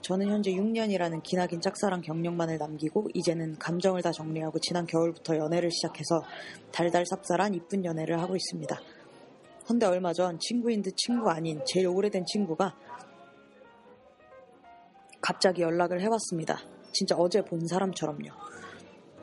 저는 0.00 0.28
현재 0.28 0.50
6년이라는 0.52 1.22
기나긴 1.22 1.60
짝사랑 1.60 2.00
경력만을 2.00 2.56
남기고 2.56 3.10
이제는 3.12 3.58
감정을 3.58 4.00
다 4.00 4.10
정리하고 4.10 4.58
지난 4.60 4.86
겨울부터 4.86 5.36
연애를 5.36 5.70
시작해서 5.70 6.22
달달 6.72 7.04
쌉쌀한 7.04 7.54
이쁜 7.56 7.84
연애를 7.84 8.18
하고 8.18 8.34
있습니다. 8.36 8.74
헌데 9.68 9.84
얼마 9.84 10.14
전 10.14 10.38
친구인 10.38 10.80
듯 10.80 10.96
친구 10.96 11.28
아닌 11.28 11.60
제일 11.66 11.88
오래된 11.88 12.24
친구가 12.24 12.74
갑자기 15.20 15.60
연락을 15.60 16.00
해왔습니다. 16.00 16.58
진짜 16.94 17.16
어제 17.16 17.42
본 17.44 17.66
사람처럼요. 17.66 18.43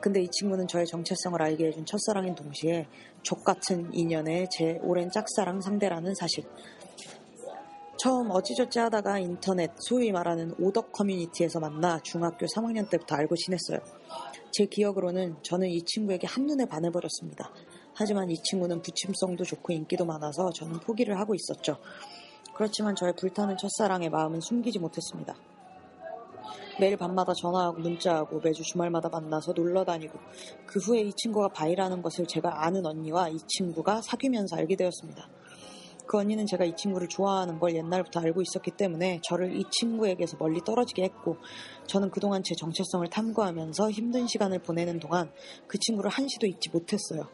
근데 0.02 0.20
이 0.20 0.28
친구는 0.28 0.66
저의 0.66 0.84
정체성을 0.84 1.40
알게 1.40 1.68
해준 1.68 1.86
첫사랑인 1.86 2.34
동시에 2.34 2.88
족같은 3.22 3.94
인연의 3.94 4.48
제 4.50 4.80
오랜 4.82 5.08
짝사랑 5.08 5.60
상대라는 5.60 6.16
사실. 6.16 6.42
처음 7.96 8.32
어찌저찌 8.32 8.80
하다가 8.80 9.20
인터넷 9.20 9.70
소위 9.78 10.10
말하는 10.10 10.56
오덕 10.58 10.90
커뮤니티에서 10.90 11.60
만나 11.60 12.00
중학교 12.00 12.46
3학년 12.46 12.90
때부터 12.90 13.14
알고 13.14 13.36
지냈어요. 13.36 13.78
제 14.50 14.66
기억으로는 14.66 15.36
저는 15.44 15.68
이 15.68 15.80
친구에게 15.82 16.26
한눈에 16.26 16.66
반해버렸습니다. 16.66 17.52
하지만 17.94 18.28
이 18.28 18.42
친구는 18.42 18.82
부침성도 18.82 19.44
좋고 19.44 19.72
인기도 19.72 20.04
많아서 20.04 20.50
저는 20.50 20.80
포기를 20.80 21.16
하고 21.20 21.36
있었죠. 21.36 21.76
그렇지만 22.56 22.96
저의 22.96 23.14
불타는 23.14 23.56
첫사랑의 23.56 24.10
마음은 24.10 24.40
숨기지 24.40 24.80
못했습니다. 24.80 25.36
매일 26.80 26.96
밤마다 26.96 27.32
전화하고 27.34 27.80
문자하고 27.80 28.40
매주 28.40 28.62
주말마다 28.62 29.08
만나서 29.08 29.52
놀러 29.52 29.84
다니고 29.84 30.18
그 30.66 30.78
후에 30.78 31.02
이 31.02 31.12
친구가 31.12 31.48
바이라는 31.48 32.02
것을 32.02 32.26
제가 32.26 32.64
아는 32.64 32.86
언니와 32.86 33.28
이 33.28 33.36
친구가 33.46 34.00
사귀면서 34.02 34.56
알게 34.56 34.76
되었습니다. 34.76 35.28
그 36.06 36.18
언니는 36.18 36.46
제가 36.46 36.64
이 36.64 36.74
친구를 36.74 37.08
좋아하는 37.08 37.58
걸 37.58 37.74
옛날부터 37.74 38.20
알고 38.20 38.42
있었기 38.42 38.72
때문에 38.72 39.20
저를 39.22 39.56
이 39.56 39.64
친구에게서 39.70 40.36
멀리 40.38 40.60
떨어지게 40.60 41.02
했고 41.04 41.36
저는 41.86 42.10
그동안 42.10 42.42
제 42.42 42.54
정체성을 42.54 43.08
탐구하면서 43.08 43.90
힘든 43.90 44.26
시간을 44.26 44.60
보내는 44.60 44.98
동안 44.98 45.30
그 45.66 45.78
친구를 45.78 46.10
한시도 46.10 46.46
잊지 46.46 46.70
못했어요. 46.70 47.28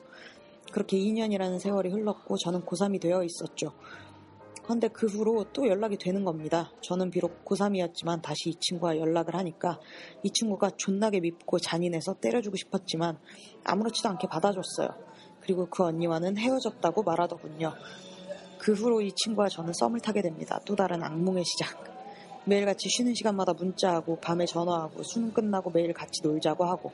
그렇게 0.72 0.98
2년이라는 0.98 1.58
세월이 1.58 1.90
흘렀고 1.90 2.36
저는 2.36 2.62
고3이 2.62 3.00
되어 3.00 3.24
있었죠. 3.24 3.72
그런데 4.68 4.88
그 4.88 5.06
후로 5.06 5.46
또 5.54 5.66
연락이 5.66 5.96
되는 5.96 6.26
겁니다. 6.26 6.70
저는 6.82 7.10
비록 7.10 7.42
고3이었지만 7.46 8.20
다시 8.20 8.50
이 8.50 8.54
친구와 8.60 8.98
연락을 8.98 9.34
하니까 9.34 9.80
이 10.22 10.30
친구가 10.30 10.72
존나게 10.76 11.20
밉고 11.20 11.58
잔인해서 11.58 12.16
때려주고 12.20 12.54
싶었지만 12.58 13.16
아무렇지도 13.64 14.10
않게 14.10 14.28
받아줬어요. 14.28 14.90
그리고 15.40 15.64
그 15.70 15.84
언니와는 15.84 16.36
헤어졌다고 16.36 17.02
말하더군요. 17.02 17.72
그 18.58 18.74
후로 18.74 19.00
이 19.00 19.10
친구와 19.12 19.48
저는 19.48 19.72
썸을 19.72 20.00
타게 20.00 20.20
됩니다. 20.20 20.60
또 20.66 20.76
다른 20.76 21.02
악몽의 21.02 21.44
시작. 21.46 21.82
매일같이 22.44 22.90
쉬는 22.90 23.14
시간마다 23.14 23.54
문자하고 23.54 24.18
밤에 24.20 24.44
전화하고 24.44 25.02
수능 25.02 25.32
끝나고 25.32 25.70
매일 25.70 25.94
같이 25.94 26.20
놀자고 26.22 26.66
하고 26.66 26.92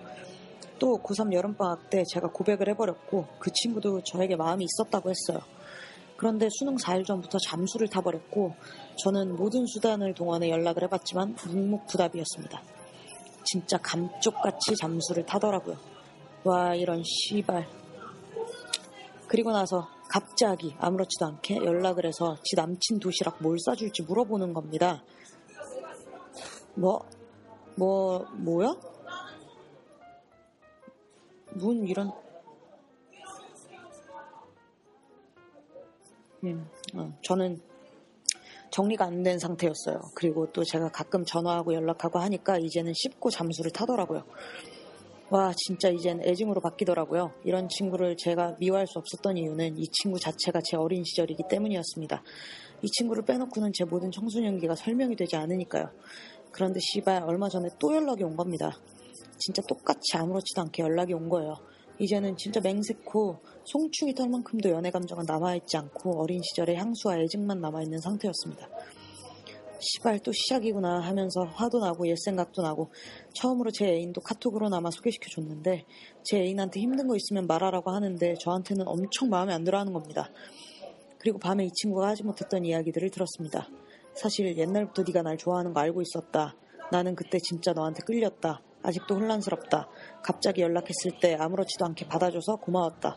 또 0.79 1.01
고3 1.03 1.33
여름방학 1.33 1.91
때 1.91 2.05
제가 2.09 2.29
고백을 2.29 2.69
해버렸고 2.69 3.27
그 3.41 3.51
친구도 3.53 4.05
저에게 4.05 4.37
마음이 4.37 4.65
있었다고 4.65 5.11
했어요. 5.11 5.45
그런데 6.17 6.49
수능 6.51 6.77
4일 6.77 7.05
전부터 7.05 7.39
잠수를 7.39 7.89
타버렸고 7.89 8.55
저는 9.03 9.37
모든 9.37 9.67
수단을 9.67 10.15
동원해 10.15 10.51
연락을 10.51 10.85
해봤지만 10.85 11.37
묵묵부답이었습니다. 11.47 12.63
진짜 13.45 13.77
감쪽같이 13.79 14.77
잠수를 14.81 15.27
타더라고요. 15.27 15.77
와 16.45 16.75
이런 16.75 17.03
씨발. 17.05 17.67
그리고 19.29 19.53
나서 19.53 19.89
갑자기 20.09 20.75
아무렇지도 20.79 21.27
않게 21.27 21.57
연락을 21.57 22.07
해서 22.07 22.37
지 22.45 22.55
남친 22.57 23.01
도시락 23.01 23.43
뭘 23.43 23.59
싸줄지 23.59 24.03
물어보는 24.03 24.53
겁니다. 24.53 25.03
뭐, 26.75 27.01
뭐, 27.77 28.25
뭐야? 28.35 28.77
문 31.55 31.87
이런 31.87 32.13
음, 36.45 36.67
어, 36.95 37.13
저는 37.23 37.61
정리가 38.71 39.05
안 39.07 39.23
된 39.23 39.39
상태였어요. 39.39 40.01
그리고 40.15 40.51
또 40.53 40.65
제가 40.65 40.89
가끔 40.91 41.25
전화하고 41.25 41.75
연락하고 41.75 42.19
하니까 42.19 42.59
이제는 42.59 42.93
씹고 42.95 43.31
잠수를 43.31 43.71
타더라고요. 43.71 44.25
와, 45.31 45.53
진짜 45.57 45.89
이젠 45.89 46.21
애증으로 46.23 46.61
바뀌더라고요. 46.61 47.33
이런 47.45 47.69
친구를 47.69 48.17
제가 48.17 48.57
미워할 48.59 48.87
수 48.87 48.99
없었던 48.99 49.37
이유는 49.37 49.79
이 49.79 49.87
친구 49.89 50.19
자체가 50.19 50.61
제 50.65 50.77
어린 50.77 51.03
시절이기 51.05 51.45
때문이었습니다. 51.49 52.23
이 52.83 52.87
친구를 52.89 53.25
빼놓고는 53.25 53.73
제 53.73 53.85
모든 53.85 54.11
청소년기가 54.11 54.75
설명이 54.75 55.17
되지 55.17 55.37
않으니까요. 55.37 55.89
그런데 56.53 56.79
씨발 56.81 57.23
얼마 57.25 57.49
전에 57.49 57.69
또 57.79 57.95
연락이 57.95 58.23
온 58.23 58.37
겁니다. 58.37 58.79
진짜 59.39 59.63
똑같이 59.69 60.17
아무렇지도 60.17 60.61
않게 60.63 60.83
연락이 60.83 61.15
온 61.15 61.29
거예요. 61.29 61.55
이제는 61.99 62.37
진짜 62.37 62.61
맹세코 62.61 63.39
송충이 63.65 64.15
털만큼도 64.15 64.71
연애 64.71 64.91
감정은 64.91 65.25
남아있지 65.27 65.77
않고 65.79 66.23
어린 66.23 66.43
시절의 66.43 66.77
향수와 66.77 67.19
애증만 67.19 67.61
남아있는 67.61 67.99
상태였습니다. 67.99 68.69
시발 69.81 70.19
또 70.21 70.33
시작이구나 70.33 71.01
하면서 71.01 71.45
화도 71.45 71.79
나고 71.79 72.07
옛 72.09 72.17
생각도 72.17 72.63
나고 72.63 72.91
처음으로 73.35 73.71
제 73.71 73.87
애인도 73.87 74.21
카톡으로나마 74.21 74.91
소개시켜 74.91 75.29
줬는데 75.31 75.85
제 76.23 76.39
애인한테 76.39 76.81
힘든 76.81 77.07
거 77.07 77.17
있으면 77.17 77.47
말하라고 77.47 77.91
하는데 77.91 78.35
저한테는 78.35 78.87
엄청 78.87 79.29
마음에 79.29 79.53
안 79.53 79.65
들어하는 79.65 79.93
겁니다. 79.93 80.31
그리고 81.19 81.39
밤에 81.39 81.65
이 81.65 81.71
친구가 81.73 82.09
하지 82.09 82.23
못했던 82.23 82.65
이야기들을 82.65 83.11
들었습니다. 83.11 83.69
사실 84.15 84.57
옛날부터 84.57 85.05
네가 85.07 85.23
날 85.23 85.37
좋아하는 85.37 85.73
거 85.73 85.81
알고 85.81 86.03
있었다. 86.03 86.55
나는 86.93 87.15
그때 87.15 87.39
진짜 87.39 87.73
너한테 87.73 88.03
끌렸다. 88.05 88.63
아직도 88.83 89.17
혼란스럽다. 89.17 89.89
갑자기 90.23 90.61
연락했을 90.61 91.19
때 91.21 91.35
아무렇지도 91.35 91.87
않게 91.87 92.07
받아줘서 92.07 92.57
고마웠다. 92.57 93.17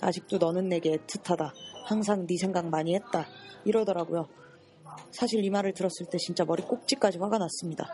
아직도 0.00 0.38
너는 0.38 0.68
내게 0.68 0.96
애틋하다. 0.96 1.52
항상 1.84 2.26
네 2.26 2.36
생각 2.36 2.68
많이 2.68 2.94
했다. 2.94 3.26
이러더라고요. 3.64 4.28
사실 5.10 5.44
이 5.44 5.50
말을 5.50 5.72
들었을 5.72 6.06
때 6.06 6.18
진짜 6.18 6.44
머리 6.44 6.62
꼭지까지 6.62 7.18
화가 7.18 7.38
났습니다. 7.38 7.88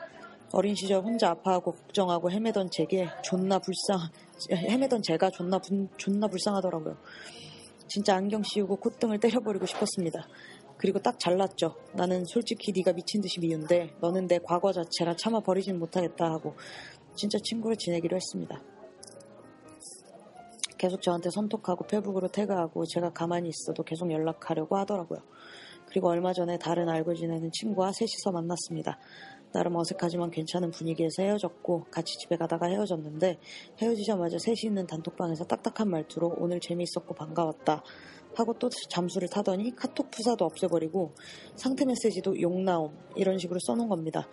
어린 0.53 0.75
시절 0.75 1.03
혼자 1.03 1.31
아파하고 1.31 1.73
걱정하고 1.73 2.31
헤매던 2.31 2.71
제게 2.71 3.09
존나 3.23 3.59
불쌍, 3.59 3.99
헤매던 4.51 5.03
제가 5.03 5.31
존나, 5.31 5.59
분, 5.59 5.89
존나 5.97 6.29
불쌍하더라고요. 6.29 6.97
진짜 7.89 8.17
안경 8.17 8.43
씌우고 8.43 8.77
콧등을 8.77 9.19
때려버리고 9.19 9.67
싶었습니다. 9.67 10.29
그리고 10.77 10.99
딱 10.99 11.19
잘났죠. 11.19 11.77
나는 11.95 12.25
솔직히 12.25 12.73
네가 12.73 12.93
미친 12.93 13.21
듯이 13.21 13.39
미운데 13.41 13.95
너는 14.01 14.27
내 14.27 14.39
과거 14.43 14.73
자체라 14.73 15.15
참아 15.17 15.41
버리진 15.41 15.79
못하겠다 15.79 16.25
하고 16.25 16.55
진짜 17.15 17.39
친구로 17.43 17.75
지내기로 17.77 18.17
했습니다. 18.17 18.61
계속 20.83 21.01
저한테 21.01 21.31
선톡하고 21.31 21.87
페북으로 21.87 22.27
태그하고 22.27 22.85
제가 22.87 23.13
가만히 23.13 23.51
있어도 23.51 23.85
계속 23.85 24.11
연락하려고 24.11 24.77
하더라고요. 24.79 25.21
그리고 25.87 26.09
얼마 26.09 26.33
전에 26.33 26.59
다른 26.59 26.89
알고 26.89 27.15
지내는 27.15 27.53
친구와 27.53 27.93
셋이서 27.93 28.33
만났습니다. 28.33 28.99
나름 29.53 29.77
어색하지만 29.77 30.33
괜찮은 30.33 30.73
분위기에서 30.73 31.23
헤어졌고 31.23 31.85
같이 31.93 32.19
집에 32.19 32.37
가다가 32.37 32.67
헤어졌는데 32.67 33.39
헤어지자마자 33.81 34.39
셋이 34.41 34.63
있는 34.65 34.89
단톡방에서 34.89 35.45
딱딱한 35.45 35.89
말투로 35.89 36.35
오늘 36.39 36.59
재미있었고 36.59 37.15
반가웠다 37.15 37.85
하고 38.35 38.55
또 38.59 38.69
잠수를 38.69 39.29
타더니 39.29 39.77
카톡 39.77 40.11
프사도 40.11 40.45
없애버리고 40.45 41.15
상태 41.55 41.85
메시지도 41.85 42.41
욕나옴 42.41 42.91
이런 43.15 43.39
식으로 43.39 43.61
써놓은 43.61 43.89
겁니다. 43.89 44.27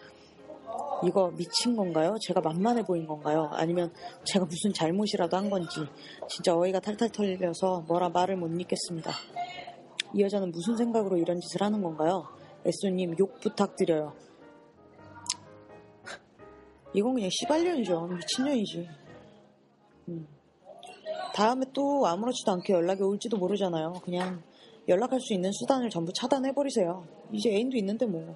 이거 1.04 1.32
미친 1.32 1.76
건가요? 1.76 2.16
제가 2.22 2.42
만만해 2.42 2.84
보인 2.84 3.08
건가요? 3.08 3.50
아니면 3.54 3.94
제가 4.26 4.46
무슨 4.46 4.74
잘못이라도 4.74 5.38
한 5.38 5.50
건지 5.50 5.80
진짜 6.28 6.56
어이가 6.56 6.80
탈탈 6.80 7.10
털려서 7.10 7.86
뭐라 7.88 8.10
말을 8.10 8.36
못 8.36 8.48
잇겠습니다. 8.60 9.12
이 10.14 10.22
여자는 10.22 10.52
무슨 10.52 10.76
생각으로 10.76 11.18
이런 11.18 11.40
짓을 11.40 11.62
하는 11.62 11.82
건가요? 11.82 12.28
에쏘님 12.66 13.16
욕 13.20 13.40
부탁드려요. 13.40 14.14
이건 16.94 17.14
그냥 17.14 17.30
시발년이죠. 17.32 18.08
미친년이지. 18.08 18.90
음. 20.10 20.28
다음에 21.34 21.66
또 21.74 22.06
아무렇지도 22.08 22.52
않게 22.52 22.74
연락이 22.74 23.04
올지도 23.04 23.38
모르잖아요. 23.38 23.94
그냥 24.04 24.42
연락할 24.88 25.22
수 25.22 25.34
있는 25.34 25.52
수단을 25.52 25.90
전부 25.90 26.12
차단해버리세요. 26.12 27.06
이제 27.32 27.52
애인도 27.52 27.78
있는데 27.78 28.06
뭐. 28.06 28.36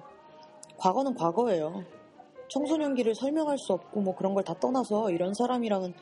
과거는 0.78 1.14
과거예요. 1.14 1.84
청소년기를 2.48 3.14
설명할 3.14 3.58
수 3.58 3.72
없고 3.72 4.00
뭐 4.00 4.14
그런 4.14 4.34
걸 4.34 4.42
다 4.44 4.54
떠나서 4.54 5.10
이런 5.10 5.32
사람이랑은 5.34 5.94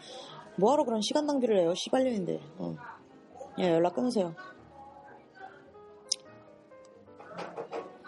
뭐하러 0.59 0.85
그런 0.85 1.01
시간 1.01 1.27
낭비를 1.27 1.59
해요. 1.59 1.73
시발년인데. 1.75 2.41
어. 2.59 2.75
야, 3.61 3.71
연락 3.73 3.95
끊으세요. 3.95 4.35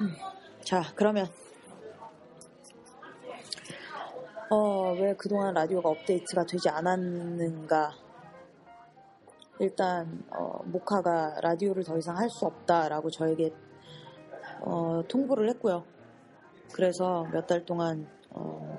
음. 0.00 0.08
자, 0.64 0.82
그러면 0.94 1.26
어, 4.50 4.92
왜 4.94 5.14
그동안 5.14 5.54
라디오가 5.54 5.88
업데이트가 5.90 6.44
되지 6.46 6.68
않았는가? 6.68 7.92
일단 9.60 10.24
어, 10.30 10.60
모카가 10.64 11.40
라디오를 11.40 11.84
더 11.84 11.96
이상 11.96 12.16
할 12.18 12.28
수 12.28 12.44
없다라고 12.46 13.10
저에게 13.10 13.52
어, 14.60 15.02
통보를 15.08 15.48
했고요. 15.50 15.84
그래서 16.72 17.24
몇 17.32 17.46
달 17.46 17.64
동안 17.64 18.06
어, 18.34 18.78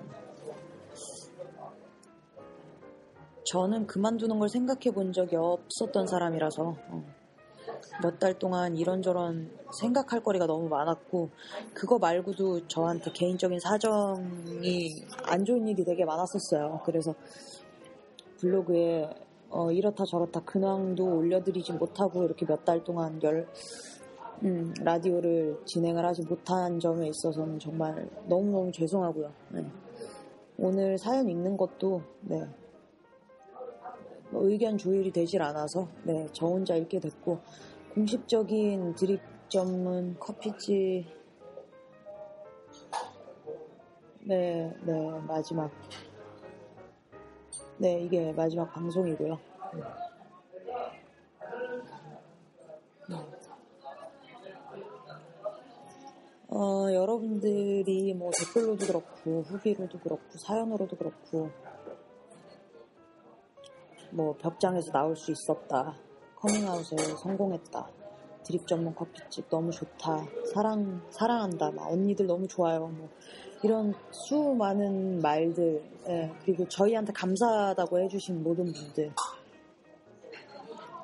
저는 3.45 3.87
그만두는 3.87 4.39
걸 4.39 4.49
생각해 4.49 4.91
본 4.93 5.13
적이 5.13 5.35
없었던 5.37 6.07
사람이라서 6.07 6.75
어, 6.89 7.03
몇달 8.01 8.37
동안 8.39 8.75
이런저런 8.75 9.51
생각할 9.79 10.23
거리가 10.23 10.45
너무 10.47 10.67
많았고 10.67 11.29
그거 11.73 11.97
말고도 11.99 12.67
저한테 12.67 13.11
개인적인 13.11 13.59
사정이 13.59 15.05
안 15.23 15.45
좋은 15.45 15.67
일이 15.67 15.83
되게 15.83 16.03
많았었어요. 16.05 16.81
그래서 16.85 17.13
블로그에 18.39 19.09
어, 19.49 19.71
이렇다 19.71 20.03
저렇다 20.05 20.41
근황도 20.41 21.05
올려드리지 21.05 21.73
못하고 21.73 22.23
이렇게 22.25 22.45
몇 22.45 22.65
달 22.65 22.83
동안 22.83 23.21
열 23.23 23.47
음, 24.43 24.73
라디오를 24.81 25.59
진행을 25.65 26.03
하지 26.05 26.23
못한 26.23 26.79
점에 26.79 27.07
있어서는 27.07 27.59
정말 27.59 28.09
너무너무 28.27 28.71
죄송하고요. 28.71 29.31
네. 29.49 29.65
오늘 30.57 30.97
사연 30.97 31.27
읽는 31.29 31.57
것도 31.57 32.01
네. 32.21 32.45
뭐 34.29 34.47
의견 34.49 34.77
조율이 34.77 35.11
되질 35.11 35.41
않아서 35.41 35.87
네, 36.03 36.27
저 36.33 36.47
혼자 36.47 36.75
읽게 36.75 36.99
됐고 36.99 37.39
공식적인 37.93 38.95
드립 38.95 39.21
전문 39.47 40.17
커피집 40.19 41.05
네, 44.25 44.73
네, 44.83 45.19
마지막 45.27 45.71
네, 47.77 48.01
이게 48.01 48.33
마지막 48.33 48.71
방송이고요. 48.73 49.37
어, 56.57 56.89
여러분들이 56.93 58.13
뭐 58.13 58.31
댓글로도 58.31 58.85
그렇고 58.87 59.41
후기로도 59.41 59.99
그렇고 59.99 60.37
사연으로도 60.37 60.95
그렇고 60.95 61.49
뭐 64.11 64.33
벽장에서 64.37 64.89
나올 64.93 65.17
수 65.17 65.33
있었다. 65.33 65.97
커밍아웃에 66.37 66.95
성공했다. 67.21 67.89
드립 68.45 68.65
전문 68.67 68.95
커피집 68.95 69.49
너무 69.49 69.69
좋다. 69.71 70.25
사랑 70.53 71.01
사랑한다. 71.09 71.71
막 71.71 71.91
언니들 71.91 72.25
너무 72.25 72.47
좋아요. 72.47 72.87
뭐 72.87 73.09
이런 73.61 73.93
수많은 74.11 75.19
말들 75.19 75.83
예, 76.07 76.31
그리고 76.45 76.65
저희한테 76.69 77.11
감사하다고 77.11 77.99
해주신 77.99 78.43
모든 78.43 78.71
분들 78.71 79.11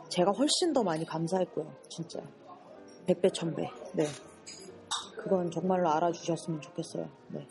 제가 0.08 0.32
훨씬 0.32 0.72
더 0.72 0.82
많이 0.82 1.04
감사했고요. 1.06 1.70
진짜 1.90 2.22
백배 3.06 3.28
천배. 3.32 3.64
네. 3.96 4.06
그건 5.24 5.52
정말로 5.52 5.88
알아주셨으면 5.90 6.62
좋겠어요. 6.62 7.08
네. 7.30 7.48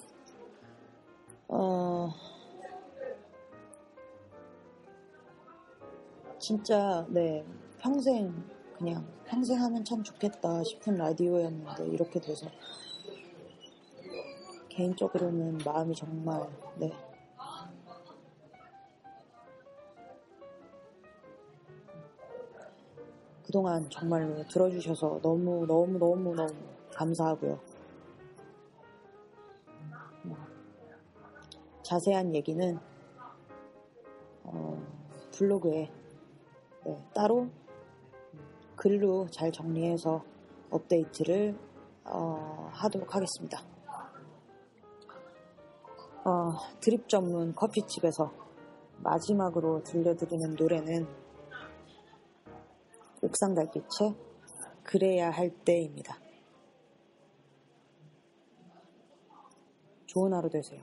어, 1.48 2.12
진짜, 6.38 7.06
네. 7.08 7.44
평생, 7.78 8.34
그냥, 8.76 9.06
평생 9.24 9.60
하면 9.62 9.84
참 9.84 10.02
좋겠다 10.02 10.64
싶은 10.64 10.96
라디오였는데, 10.96 11.86
이렇게 11.88 12.20
돼서. 12.20 12.46
개인적으로는 14.68 15.58
마음이 15.64 15.94
정말, 15.94 16.48
네. 16.76 16.92
그동안 23.46 23.88
정말로 23.90 24.46
들어주셔서 24.48 25.20
너무, 25.22 25.66
너무, 25.66 25.98
너무, 25.98 26.34
너무 26.34 26.79
감사하고요. 27.00 27.58
뭐, 30.24 30.36
자세한 31.82 32.34
얘기는 32.34 32.78
어, 34.44 34.86
블로그에 35.32 35.90
네, 36.84 37.04
따로 37.14 37.48
글로 38.76 39.26
잘 39.30 39.50
정리해서 39.50 40.22
업데이트를 40.70 41.58
어, 42.04 42.68
하도록 42.72 43.14
하겠습니다. 43.14 43.62
어, 46.24 46.52
드립 46.80 47.08
전문 47.08 47.54
커피집에서 47.54 48.30
마지막으로 48.98 49.82
들려드리는 49.84 50.54
노래는 50.54 51.06
옥상 53.22 53.54
달빛의 53.54 54.14
그래야 54.82 55.30
할 55.30 55.48
때입니다. 55.50 56.18
좋은 60.10 60.32
하루 60.34 60.50
되세요. 60.50 60.82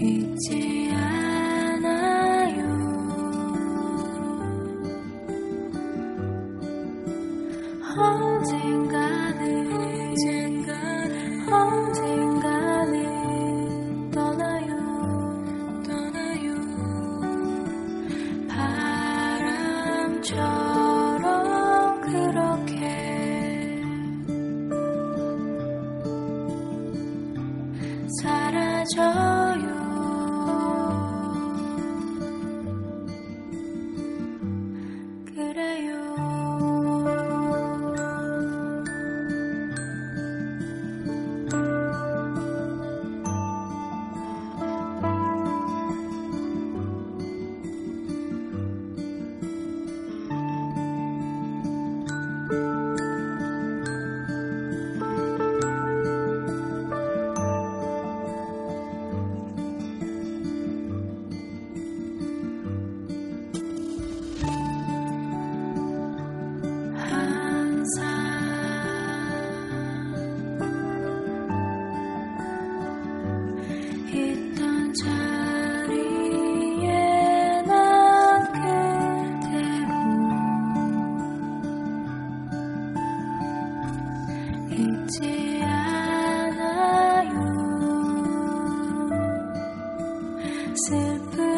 있지 0.00 0.69
슬 90.82 91.49